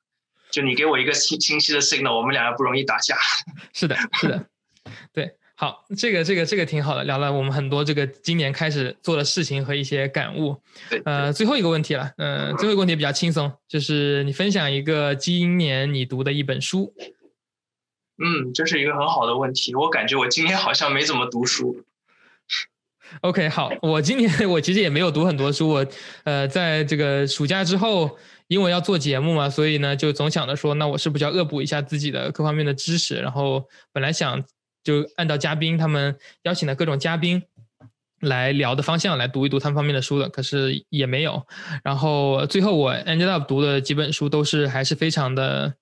[0.51, 3.15] 就你给我一个清清晰的 signal，我们俩不容易打架。
[3.75, 4.47] 是的，是的，
[5.13, 10.57] 对，好，这个这个这个挺好的，聊了我们很多这个今年开始做的事情和一些感悟。
[11.05, 16.95] 呃，最后一个问题了，嗯，最后一个问题比较轻松，就是你分享一个今年你读的一本书。
[18.25, 21.85] 嗯，这是一个很好的问题，我感觉我今年好像没怎么读书。
[23.21, 25.87] OK，好，我今年 我其实也没有读很多书，我
[26.25, 33.17] 呃，在这个暑假之后，因为要做节目嘛，所以呢，就总想着说，那我是不是要恶补一下自己的各方面的知识？
[33.17, 34.43] 然后本来想
[34.83, 37.43] 就按照嘉宾他们邀请的各种嘉宾
[38.21, 41.47] 来聊的方向来读一读他们方面的书的，可是也没有。
[41.85, 45.75] 然后最后我 ended up 读的几本书都是还是非常的，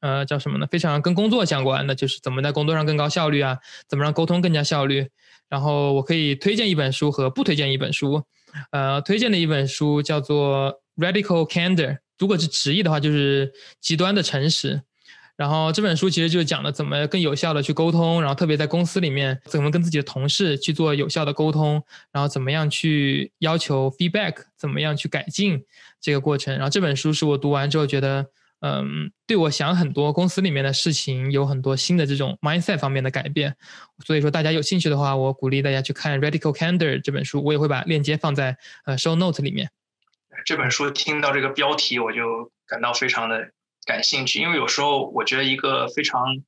[0.00, 0.66] 呃，叫什么呢？
[0.70, 5.08] 非常跟工作相关的，就是怎么在工作上更高效率啊，怎么让沟通更加效率。
[5.48, 8.22] 然后我可以推荐一本书和不推荐一本书，
[8.72, 11.76] 呃，推荐的一本书叫做《Radical Candor》，
[12.18, 14.82] 如果是直译的话就是极端的诚实。
[15.36, 25.62] 然后这本书其实就是讲的怎么更有效的去沟通，然后特别在公司里面怎么跟自己的同事去做有效的沟通，然后怎么样去要求 feedback，怎么样去改进
[26.00, 26.54] 这个过程。
[26.54, 28.24] 然后这本书是我读完之后觉得，
[28.60, 33.56] 嗯，对我想很多公司里面的事情有很多新的这种 mindset 方面的改变。
[34.04, 39.70] 所以说大家有兴趣的话，我鼓励大家去看 Radical Candor 这本书，我也会把链接放在呃 show note 里面。
[40.44, 43.50] 这本书听到这个标题我就感到非常的。
[43.86, 46.42] 感兴趣，因为有时候我觉得一个非常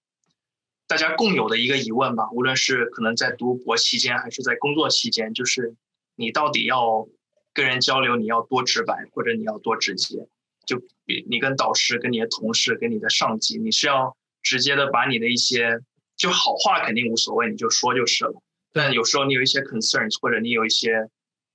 [0.88, 5.77] 大家共有的一个疑问吧，无论是可能在读博期间还是在工作期间，就是
[6.16, 7.07] 你到底要
[7.55, 10.27] 跟人交流，你要多直白，或者你要多直接？
[10.69, 15.81] 就比你跟导师、跟你的同事、跟你的上级，你是要直接的把你的一些
[16.17, 18.43] 就好话肯定无所谓，你就说就是了。
[18.73, 21.09] 但有时候你有一些 concerns，或者你有一些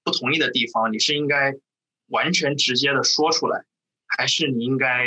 [0.03, 1.53] 不同意的地方，你是应该
[2.07, 3.63] 完全直接的说出来，
[4.07, 5.05] 还是你应该？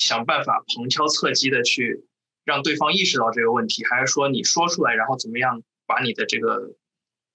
[0.00, 2.06] 想办法旁敲侧击的去
[2.46, 6.72] 让对方意识到这个问题，还是说你说出来，然后怎么样把你的这个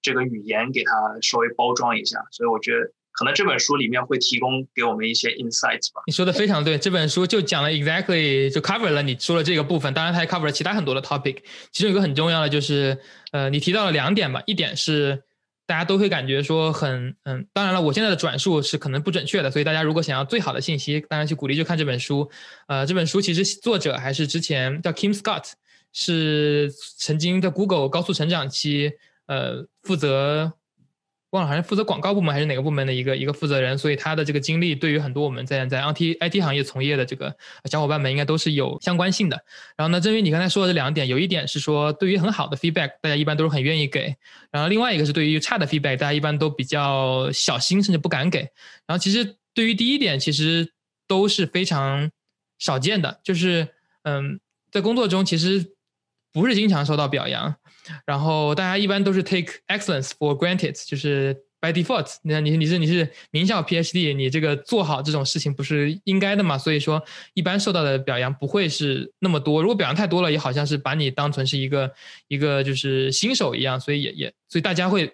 [0.02, 0.90] 这个语言给它
[1.22, 2.26] 稍微包装一下？
[2.32, 6.02] 所以我觉得可能这本书里面会提供给我们一些 insights 吧。
[6.06, 11.38] 你说的非常对，这本书就讲了 exactly 就 cover 了你说的这个部分，当然它还 cover 了其他很多的 topic。
[11.72, 12.98] 其中有一个很重要的就是，
[13.32, 15.22] 呃，你提到了两点吧，一点是。
[15.68, 22.30] 大家都会感觉说很嗯，当然了，我现在的转述是可能不准确的，所以大家如果想要最好的信息，当然去鼓励就看这本书。
[22.68, 25.54] 呃，这本书其实作者还是之前叫 Kim Scott，
[25.92, 28.92] 是曾经在 Google 高速成长期
[29.26, 30.52] 呃负责。
[31.30, 37.34] 忘了，好像负责广告部门还是哪个部门的一个一个负责人，所以他的这个经历对于很多我们在在 IT IT 行业从业的这个
[37.64, 39.36] 小伙伴们应该都是有相关性的。
[39.76, 44.14] 然后呢，正于你刚才说的这两点，有一点是说对于很好的 feedback，大家一般都是很愿意给；
[44.50, 48.38] 然后另外一个是对于差的 feedback，大家一般都比较小心，甚至不敢给。
[48.86, 50.72] 然后其实对于第一点，其实
[51.08, 52.10] 都是非常
[52.58, 53.66] 少见的，就是
[54.04, 54.38] 嗯，
[54.70, 55.72] 在工作中其实
[56.32, 57.56] 不是经常受到表扬。
[58.04, 62.16] 然后大家一般都是 take excellence for granted，就是 by default。
[62.22, 66.58] 你看，你你是你是名校 PhD，你这个做好这种事情不是应该的嘛？
[66.58, 67.02] 所以说，
[67.34, 69.62] 一般受到的表扬不会是那么多。
[69.62, 71.92] 如果表扬太多了，也好像是把你当成是一个
[72.28, 73.78] 一个就是新手一样。
[73.78, 75.06] 所以也也，所以大家会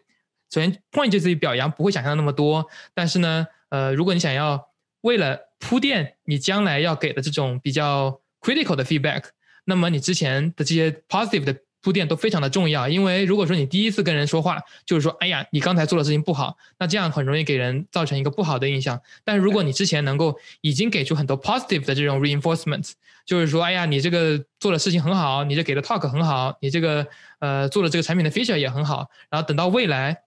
[0.50, 2.66] 首先 point 就自己表扬不会想象那么多。
[2.94, 4.68] 但是呢，呃，如果你想要
[5.02, 9.24] 为了铺垫你将来要给的这种比较 critical 的 feedback，
[9.64, 11.56] 那么你之前的这些 positive 的。
[11.82, 19.00] 铺垫都非常的重要，因为如果说你第一次跟人说话，就是说，哎呀，你刚才做的事情不好，那这样很容易给人造成一个不好的印象。
[19.24, 22.92] 但是如果你之前能够已经给出很多 positive 的这种 reinforcement，
[23.26, 27.04] 就是说，哎呀，你这个做的事情很好，你这给的 talk 很好，你这个
[27.40, 30.22] 呃做的这个产品的 feature 也很好，然后等到未来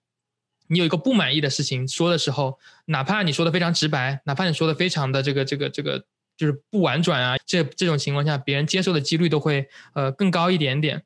[0.68, 6.04] 你有一个不满意的事情说的时候，哪怕你说的非常直白，哪怕你说的非常的这个这个这个
[6.36, 11.02] 就是不婉转啊，这这种情况下，别人接受的几率都会呃更高一点点。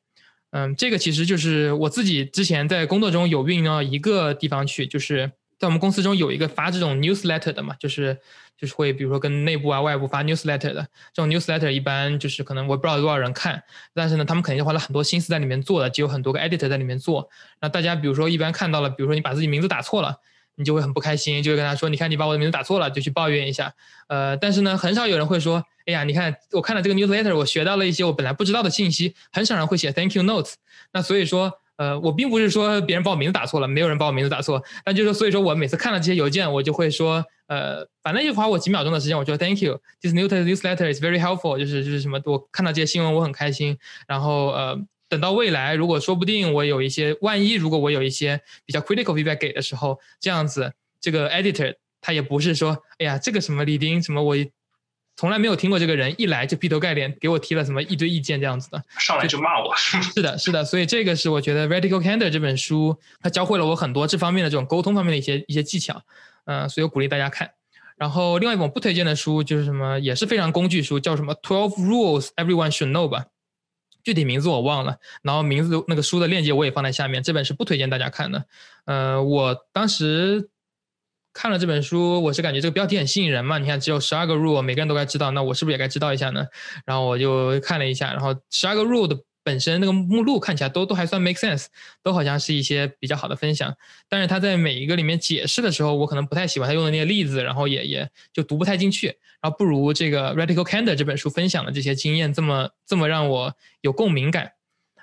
[0.52, 8.18] 嗯，这个其实就是我自己之前在工作中有运用到一个地方去，就是在我们公司中有一个发这种 newsletter 的嘛，就是
[8.58, 13.62] 就是会比如说跟内部啊、外部发 newsletter 的这种 newsletter，一般就是可能我不知道有多少人看，
[13.94, 17.28] 但是呢，他们肯定花了很多心思在里面做的，就有很多个 editor 在里面做。
[17.60, 20.16] 那大家比如说一般看到了，比如说你把自己名字打错了。
[20.56, 23.72] 你就会很不开心，就会跟他说：“你看，你把我的名字打错了，就去抱怨一下。”
[24.08, 30.54] 呃，但是呢，很少有人会说：“哎呀，你看，我看了这个 newsletter，我学到了一些我本来不知道的信息。”很少人会写 thank you notes。
[30.92, 34.62] 那所以说，呃，我并不是说别人把我名字打错了，没有人把我名字打错。
[34.84, 43.76] 但就是，所以说我每次看了这些邮件，我就会说：“呃，反正就花我几秒钟的时间，我说 thank you，this newsletter is very helpful。”就是就是什么，我看到这些新闻，我很开心。
[44.06, 44.80] 然后呃。
[45.10, 54.36] 等到未来，如果说不定我有一些，万一如果我有一些比较 critical feedback 给的时候，这样子，这个 editor 他也不是说，哎呀，这个什么李丁什么我
[55.20, 59.70] 从来没有听过这个人，一来就劈头盖脸给我提了什么一堆意见这样子的，上来就骂我。
[59.76, 66.00] 是的，是的，所以这个是我觉得 Radical Candor 这本书，它教会了我很多这方面的这种沟通方面的一些一些技巧，
[66.46, 67.50] 嗯，所以我鼓励大家看。
[67.98, 73.26] 然后另外一本不推荐的书就是什么，也是非常工具书，叫什么 Twelve Rules Everyone Should Know 吧。
[74.02, 77.22] 具体名字我忘了，然后名字那个书的链接我也放在下面。
[77.22, 78.46] 这本是不推荐大家看的。
[78.86, 80.48] 呃，我当时
[81.32, 83.58] 看了这本书，我是感觉这个标题很吸引人嘛。
[83.58, 86.46] 你看，只有十二个 rule，每个人都该知道，那我是不是也该知道一下呢？
[86.84, 89.18] 然后我就看了一下，然后十二个 rule 的。
[89.42, 91.64] 本身那个目录看起来都都还算 make sense，
[92.02, 93.74] 都好像是一些比较好的分享。
[94.06, 99.06] 但是他在每一个里面解释的时候，我可能不太喜欢他用的那些例子，然后也也就读不太进去。
[99.40, 104.52] 然后不如这个 Radical Candor 这本书分享的这些经验这么这么让我有共鸣感。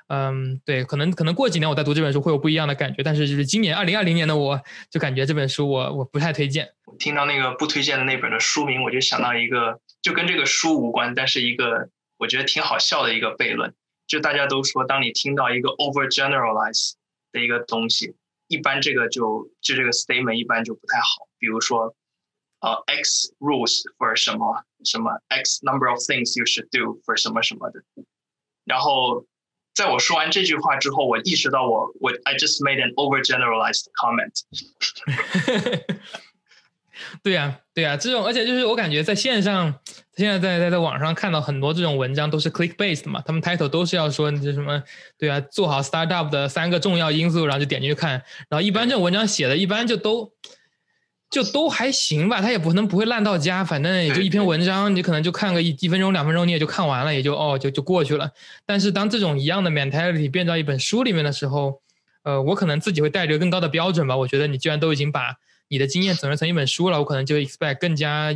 [0.07, 3.03] 嗯，对，可能可能过几年我再读这本书会有不一样的感觉。
[3.03, 6.73] 但是就是今年二零二零年的我就感觉这本书我我不太推荐。
[6.99, 11.89] 听到那个不推荐的那本的书名，我就想到一个，就跟这个书无关，但是一个。
[12.19, 13.75] 我觉得挺好笑的一个悖论。
[14.07, 16.93] 就大家都说，当你听到一个 overgeneralize
[17.31, 18.15] 的一个东西，
[18.47, 21.27] 一般这个就就这个 statement 一般就不太好。
[21.37, 21.93] 比如说，
[22.61, 27.83] 呃，X rules for 什么什么，X number of things you should do for 什么什么的。
[28.65, 29.23] 然后，
[29.77, 34.41] 在我说完这句话之后，我意识到我我 I just made an overgeneralized comment。
[37.21, 39.71] 对呀，对呀，这种而且就是我感觉在线上，
[40.15, 44.81] 现在在在在网上看到很多这种文章都是 click based 嘛，他们 title 都是要说你这什么，
[45.15, 50.33] 对啊，做好 startup 的三个重要因素，然后就点进去看，然后一般这种文章写的一般就都
[51.29, 58.31] 就都还行吧，他也不能不会烂到家，反正也就一篇文章，你可能就看个一一分钟两分钟你也就看完了，也就哦就就过去了。
[58.65, 61.81] 但是当这种一样的 mentality 变到一本书里面的时候，
[62.23, 65.35] 呃，我可能自己会带着更高的标准吧，我觉得你既然都已经把
[65.67, 68.33] 你的经验总结成一本书了，我可能就 expect 更加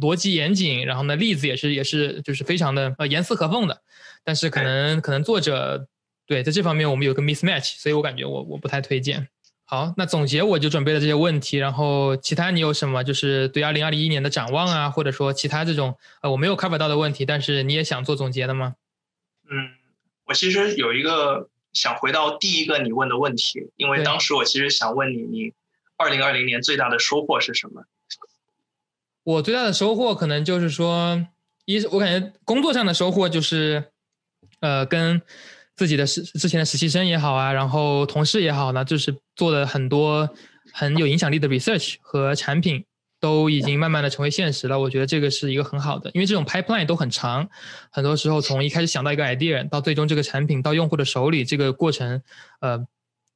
[0.00, 3.82] 逻辑严谨，然后呢，例子也是也是就是非常的呃严丝合缝的。
[4.24, 5.86] 但是可能可能作者
[6.26, 9.28] 对在这方面我们有个 mismatch，所以我感觉我我不太推荐。
[9.72, 18.74] 好，那总结我就准备了这些问题，然后其他你有什么就是对二零二一年的展望啊，或者说其他这种呃我没有 cover 到的问题，但是你也想做总结的吗？
[19.50, 19.70] 嗯，
[20.26, 25.52] 我其实有一个想回到第一个你问的问题，因为当时我其实想问你你。
[25.98, 27.84] 二零二零年最大的收获是什么？
[29.22, 31.24] 我最大的收获可能就是说，
[31.64, 33.92] 一我感觉工作上的收获就是，
[34.58, 35.22] 呃，跟
[35.76, 40.28] 自己的实之前的实习生也好啊，然后同事也好呢，就是做了很多
[40.72, 42.84] 很有影响力的 research 和产品
[43.20, 44.78] 都已经慢慢的成为现实了。
[44.78, 47.48] 我觉得这个是一个很好的，因为这种 pipeline 都很长，
[47.90, 52.22] 很多时候从一开始想到一个 idea 到最终这个产品到用户的手里，这个过程，
[52.60, 52.86] 呃。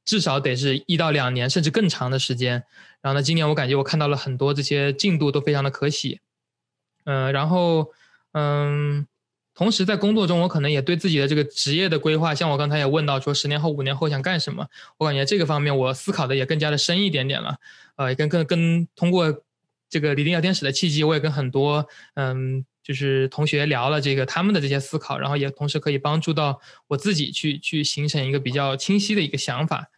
[0.08, 2.62] 至少得是一到两年，甚至更长的时间。
[3.02, 6.20] 然后呢，今年我感觉我看到了很多这些进度都非常的可喜。
[7.06, 7.88] 嗯，然后
[8.30, 9.04] 嗯，
[9.56, 17.56] 同时在工作中，我可能也对自己的这个职业的规划，像我刚才也问到说，十年后、五年后想干什么，我感觉这个方面我思考的也更加的深一点点了。
[17.96, 19.42] 呃，也跟跟跟通过
[19.88, 22.64] 这个李丁聊天室的契机，我也跟很多嗯。
[22.86, 29.90] 就是同学聊了这个他们的这些思考，然后也同时可以帮助到我自己去去形成一个比较清晰的一个想法。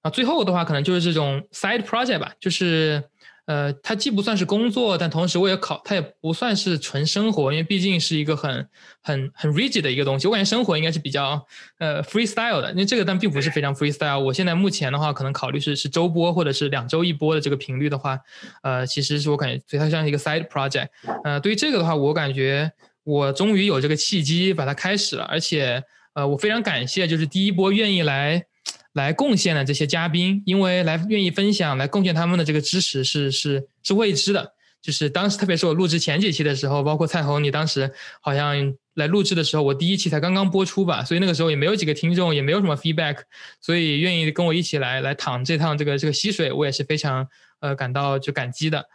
[0.00, 3.04] 啊，最后的话可能就是这种 side project 吧，就是。
[3.46, 8.68] 呃，它既不算是工作，但同时我也考，它也不算是纯生活，因为毕竟是一个很
[9.02, 10.28] 很很 rigid 的一个东西。
[10.28, 11.44] 我感觉生活应该是比较
[11.78, 14.20] 呃 freestyle 的，因为这个但并不是非常 freestyle。
[14.20, 18.18] 我现在目前的话，可能考虑是是周播或者是两周一播的这个频率的话，
[18.62, 20.88] 呃，其实是我感觉所以它像一个 side project。
[21.24, 22.70] 呃，对于这个的话，我感觉
[23.02, 25.82] 我终于有这个契机把它开始了，而且
[26.14, 28.46] 呃，我非常感谢就是第一波愿意来。
[28.92, 34.54] 来贡献的这些嘉宾，因为来愿意分享、来贡献他们的这个知识是是是未知的。
[34.82, 43.18] 就是当时，特别是我录制前几期的时候，包括蔡红，你当时好像来录制的时候，我第一期才刚刚播出吧，所以那个时候也没有几个听众，也没有什么 feedback，
[43.60, 47.28] 所以愿意跟我一起来来淌这趟这个这个溪水，我也是非常
[47.60, 48.86] 呃感到就感激的。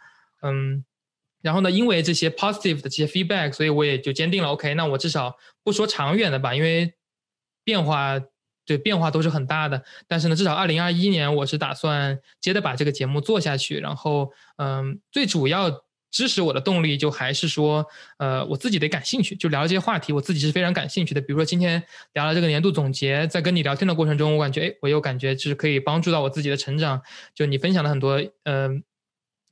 [0.42, 0.84] 嗯，
[1.40, 6.94] 然后呢，因为这些 positive 的这些 feedback，所以我也就坚定了 OK，那我至少不说长远的吧，因为
[7.62, 8.20] 变化。
[8.66, 13.78] 对变化都是很大的，但是呢，至少二零二一年我是打算接着把这个节目做下去。
[13.78, 15.70] 然后，嗯，最主要
[16.10, 17.86] 支持我的动力就还是说，
[18.18, 21.20] 呃，我自己得感兴趣，就聊这些话题，我自己是非常感兴趣的。
[21.20, 21.82] 比如说今天
[22.14, 27.00] 聊了这个年度总结，在跟你聊天的过程中，我感觉，哎，我又感觉就是可以帮助到我自己的成长。
[27.34, 28.82] 就你分享了很多，嗯。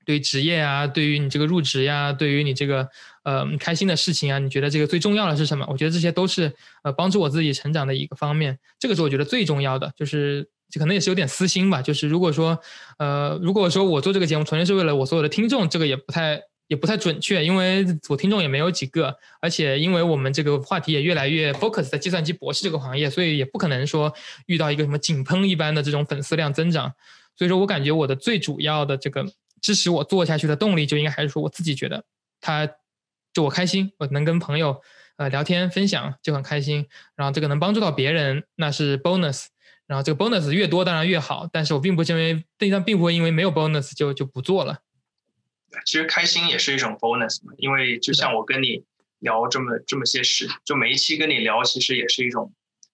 [0.04, 2.88] 对职业啊，对于你这个入职呀，对于你这个
[3.24, 5.66] 呃开心的事情啊，你觉得这个最重要的是什么？
[5.68, 6.52] 我觉得这些都是
[6.82, 8.58] 呃帮助我自己成长的一个方面。
[8.78, 11.80] 这个是我觉得最重要的，就是这可能也是有点私心吧。
[11.80, 12.58] 就是如果说
[12.98, 24.12] 呃如果说我做这个节目纯粹是为了我所有的听众，这个也不太也不太准确，因为我听众也没有几个，而且因为我们这个话题也越来越 focus 在计算机博士这个行业，所以也不可能说
[24.46, 26.92] 遇到一个什么井喷一般的这种粉丝量增长。
[27.36, 29.24] 所以说我感觉我的最主要的这个。
[29.64, 32.04] 支持我做下去的动力，就应该还是说我自己觉得，
[32.38, 32.68] 他
[33.32, 34.82] 就我开心，我能跟朋友
[35.16, 36.86] 呃聊天分享就很开心，
[37.16, 39.46] 然后这个能帮助到别人，那是 bonus，
[39.86, 44.82] 然后这个 bonus 越多当然越好，但是我并不认为，但并不会因为没有 bonus 就就不做了。
[45.86, 48.84] 其实开心也是一种 bonus 嘛，因为就像我跟你
[49.20, 52.52] 聊这么这么些事，就每一期跟你聊，其实也是一种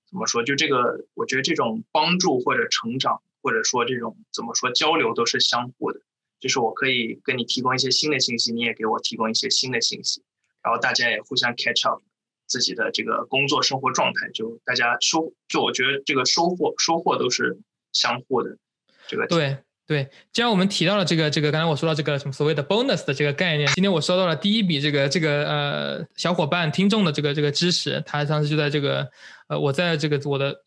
[0.09, 0.45] 怎么说？
[0.45, 6.01] 就这个，我觉得这种帮助或者成长，或者说这种怎么说交流，都是相互的。
[6.41, 10.23] 就是我可以跟你提供一些新的信息，你也给我提供一些新的信息，
[10.63, 12.01] 然后大家也互相 catch up
[12.47, 17.59] 自己的这个工作生活状态，就大家收，就我觉得这个收获收获都是
[17.93, 18.57] 相互的。
[19.07, 29.07] 这个对对，既然我们提到了这个这个，刚才我说到这个什么所谓的 bonus 的这个概念，今天我收到了第一笔这个这个呃小伙伴听众的这个这个支持，他当时就在这个
[29.49, 30.65] 呃我在这个我的。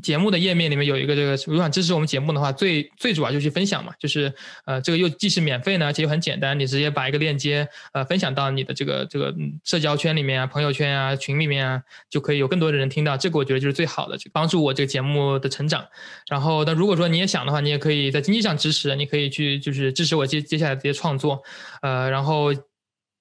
[0.00, 4.32] 节目的页面里面有一个这个，如果想支持我们节目的话，最最主要就去分享嘛，就是
[4.64, 9.34] 呃，这个又既是免费呢，而且又很简单，你直接把一个链接呃分享到你的这个这个
[9.64, 13.16] 社交圈里面啊、朋友圈啊、群里面啊，就可以有更多的人听到。
[13.16, 15.86] 这个我觉得就是最好的，帮助我这个节目的成长。
[16.26, 21.42] 然后，但如果说你也想的话，你也可以在经济上支持，你可以去就是支持我接接下来这些创作。
[21.82, 22.52] 呃，然后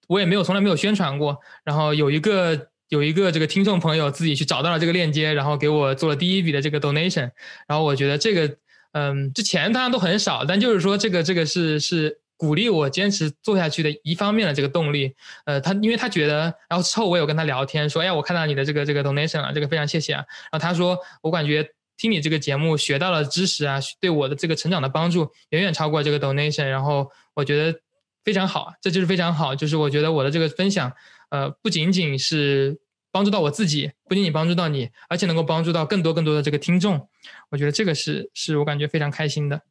[0.08, 2.71] 我也没有从来没有宣传过，然后有一个。
[2.92, 7.32] 有一个这个听众朋友自己去找到了这个链接，然后给我做了第一笔的这个 donation，
[7.66, 8.58] 然后我觉得这个，
[8.92, 15.16] 嗯，这钱当然都很少，但就是说这个这个是是鼓励我坚持做下去的一方面的这个动力。
[15.46, 20.26] 呃，他因为他觉得，然后之后我有跟他聊天说，哎呀，我看到你的这个这个 donation 了，这个非常谢谢啊。
[20.52, 21.66] 然后他说，我感觉
[21.96, 27.80] 听你这个节目学到了知识啊，对我的这个成长的帮助远远超过这个 donation，然后我觉得
[28.26, 30.92] 非常好，这就是非常好，就是我觉得我的这个分享。
[31.30, 32.78] 呃，不仅仅是
[33.12, 37.10] 帮助到我自己，不仅仅帮助到你，而且能够帮助到更多更多的这个听众，
[37.50, 39.62] 我觉得这个是是我感觉非常开心的。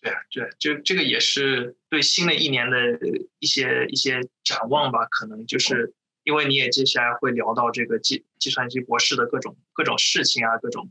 [0.00, 2.78] 对啊，对，就这个也是对新的一年的
[3.38, 5.04] 一些一些展望吧。
[5.06, 10.90] 可能就是因为你也接下来会聊到这个计计算机博士的各种各种事情啊，各种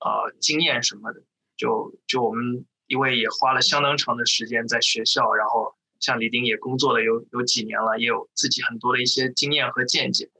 [0.00, 1.22] 呃经验什么的。
[1.56, 5.74] 就就我们因为也花了相当长的时间在学校，然后。
[6.00, 10.30] 像李丁也工作了有有几年了，也有自己很多的一些经验和见解。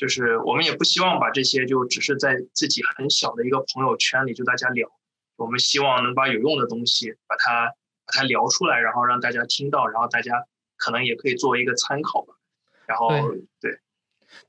[0.00, 4.88] 就是我们也不希望把这些就只是在自己很小的一个朋友圈里就大家聊，
[5.36, 7.66] 我们希望能把有用的东西把它
[8.06, 10.32] 把它聊出来，然后让大家听到，然后大家
[10.78, 12.32] 可能也可以作为一个参考吧。
[12.86, 13.10] 然后
[13.60, 13.78] 对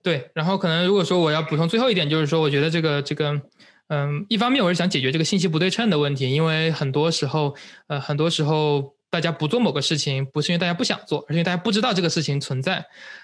[0.02, 3.42] 对，然后可能如果说我要补充最后一点，就是说我觉得这个这个
[3.88, 8.96] 嗯，一方面我是想解决这个信息不对称的问题，因为很多时候呃很多时候。
[9.12, 12.84] 大家不做某个事情，不是因为大家不想做，而是因为大家不知道这个事情存在。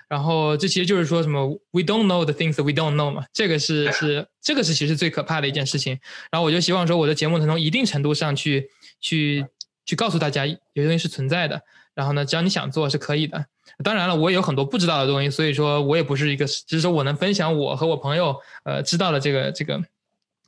[0.09, 5.97] 然后这其实就是说什么 “we don't know the things that we don't know” 嘛，这个是是这个是其实最可怕的一件事情。
[6.29, 8.69] 然后我就希望说，我的节目能从一定程度上去
[8.99, 9.45] 去
[9.85, 11.61] 去告诉大家，有些东西是存在的。
[11.95, 13.45] 然后呢，只要你想做是可以的。
[13.81, 18.35] 当然了，我也有很多不知道的东西，所以说我也不是一个，只是说我能分享我和我朋友
[18.65, 19.81] 呃知道的这个这个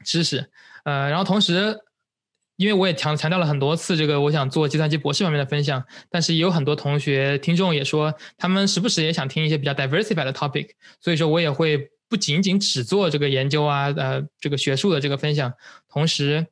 [0.03, 0.49] 知识。
[0.83, 1.79] 呃，然后同时。
[2.60, 10.68] 因为我也强强调了很多次，这个我想做计算机博士方面的分享，但是也有很多同学听众也说，他们时不时也想听一些比较 diversified 的 topic，
[10.99, 15.53] 所以说我也会不仅仅只做这个研究啊，呃，这个学术的这个分享，
[15.89, 16.45] 同时。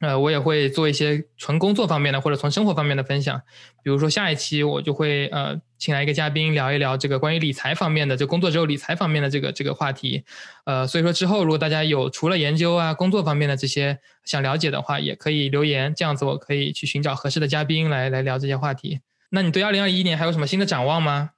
[0.00, 3.40] 呃，我也会做一些纯工作方面的或者从生活方面的分享，
[3.82, 10.22] 比如说下一期我就会呃请来一个嘉宾聊一聊这个关于理财方面的，就工作之后理财方面的这个这个话题，
[10.64, 19.00] 呃，所以说之后如果大家有除了研究啊工作方面的这些想了解的话，也可以留言，这样子我可以去寻找合适的嘉宾来来聊这些话题。
[19.30, 21.30] 那你对二零二一年还有什么新的展望吗？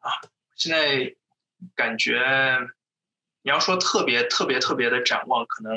[0.00, 0.10] 啊，
[0.56, 1.14] 现在
[1.74, 2.20] 感觉
[3.42, 5.72] 你要说特别特别特别的展望，可能。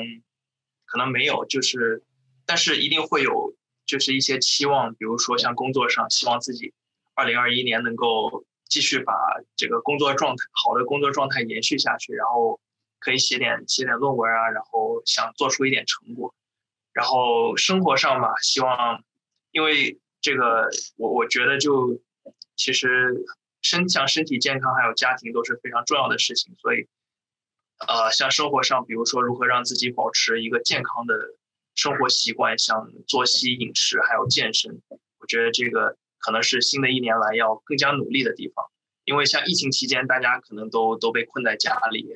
[0.90, 2.02] 可能没有，就是，
[2.44, 3.54] 但是一定会有，
[3.86, 6.74] 就是一些期望，比如说像工作上，希望自己
[7.14, 9.14] 二零二一年能够继续把
[9.54, 12.58] 这个工作状态好的工作状态延续下去，然后
[12.98, 16.34] 可以写点写点论文啊，然后想做出一点成果。
[16.92, 19.04] 然后生活上吧，希望，
[19.52, 22.00] 因为这个我我觉得就
[22.56, 23.24] 其实
[23.62, 26.88] 身像身体健康还有家庭都是非常重要的事情，所以。
[27.88, 31.14] 呃，像生活上，比如说如何让自己保持一个健康的
[31.74, 34.80] 生活习惯，像作息、饮食还有健身，
[35.18, 38.64] 我觉得这个可能是新的一年来要更加努力的地方。
[39.04, 42.06] 因为像疫情期间，大家可能都都被困在家里，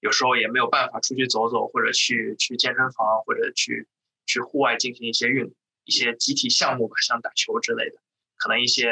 [0.00, 3.88] 有时候也没有办法出去走走，或者去去健身房，或者去
[4.24, 5.52] 去户外进行一些运
[5.84, 7.96] 一些集体项目吧，像打球之类的，
[8.36, 8.88] 可能一些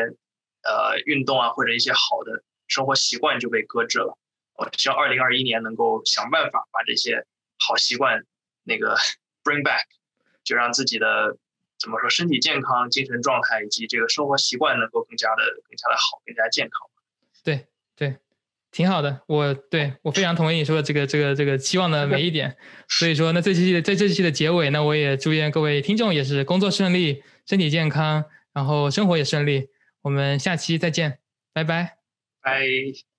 [0.64, 4.18] 呃运动啊或者一些好的生活习惯就被搁置了。
[4.56, 7.24] 我希望二零二一年能够想办法把这些
[7.58, 8.24] 好习惯
[8.64, 8.96] 那个
[9.44, 9.84] bring back，
[10.44, 11.36] 就让自己的
[11.78, 16.88] 怎么说身体健康、精神状态以及这个生活习惯能够更加的、更加的好、更加健康。
[17.44, 18.16] 对对，
[18.70, 19.22] 挺好的。
[19.26, 22.56] 我对我非常同意你说的这个、这个、这个期望的每一点。
[22.88, 29.68] 所以说，那这期的在这期的结尾呢，我也祝愿各位听众也是工作顺利、身体健康，然后生活也顺利。
[30.02, 31.18] 我们下期再见，
[31.52, 31.98] 拜拜。
[32.40, 33.15] 拜。